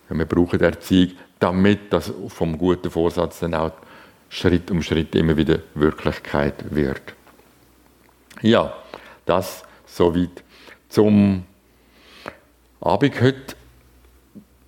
[0.10, 3.72] Wir brauchen Erziehung, damit das vom guten Vorsatz dann auch
[4.30, 7.14] Schritt um Schritt immer wieder Wirklichkeit wird.
[8.42, 8.74] Ja,
[9.26, 10.44] das soweit
[10.90, 11.46] zum
[12.82, 13.56] Abend heute,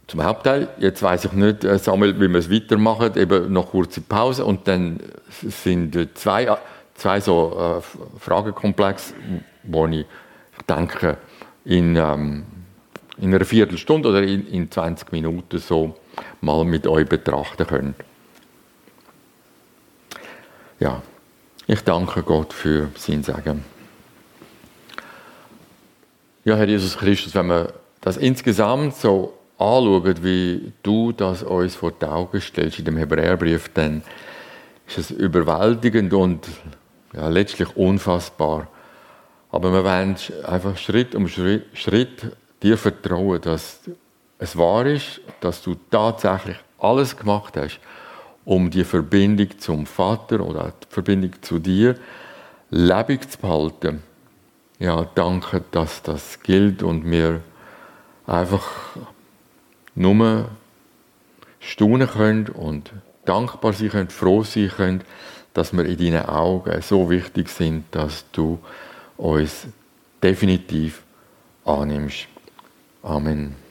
[0.08, 0.70] zum Hauptteil.
[0.80, 4.68] Jetzt weiß ich nicht, äh, Samuel, wie wir es weitermachen, eben noch kurze Pause und
[4.68, 5.00] dann
[5.30, 6.58] sind zwei,
[6.96, 9.14] zwei so äh, Fragekomplexe,
[9.64, 10.06] wo ich
[10.66, 11.18] denke,
[11.66, 12.46] in, ähm,
[13.18, 15.96] in einer Viertelstunde oder in, in 20 Minuten so
[16.42, 17.96] mal mit euch betrachten könnt.
[20.80, 21.02] Ja,
[21.66, 23.64] ich danke Gott für sein Segen.
[26.46, 31.92] Ja, Herr Jesus Christus, wenn wir das insgesamt so anschauen, wie du das uns vor
[31.92, 34.04] die Augen stellst in dem Hebräerbrief, dann
[34.88, 36.48] ist es überwältigend und
[37.14, 38.68] ja, letztlich unfassbar.
[39.52, 43.80] Aber wir wollen einfach Schritt um Schritt, Schritt dir vertrauen, dass
[44.40, 47.80] es wahr ist, dass du tatsächlich alles gemacht hast,
[48.46, 51.96] um die Verbindung zum Vater oder die Verbindung zu dir
[52.70, 54.04] lebendig zu behalten.
[54.80, 57.42] Ja, danke, dass das gilt und wir
[58.28, 58.68] einfach
[59.96, 60.50] nur
[61.60, 62.92] staunen können und
[63.26, 65.02] dankbar sein können, froh sein können,
[65.54, 68.60] dass wir in deinen Augen so wichtig sind, dass du
[69.18, 69.68] uns
[70.22, 71.04] definitiv
[71.66, 72.28] annimmst.
[73.04, 73.67] Amen.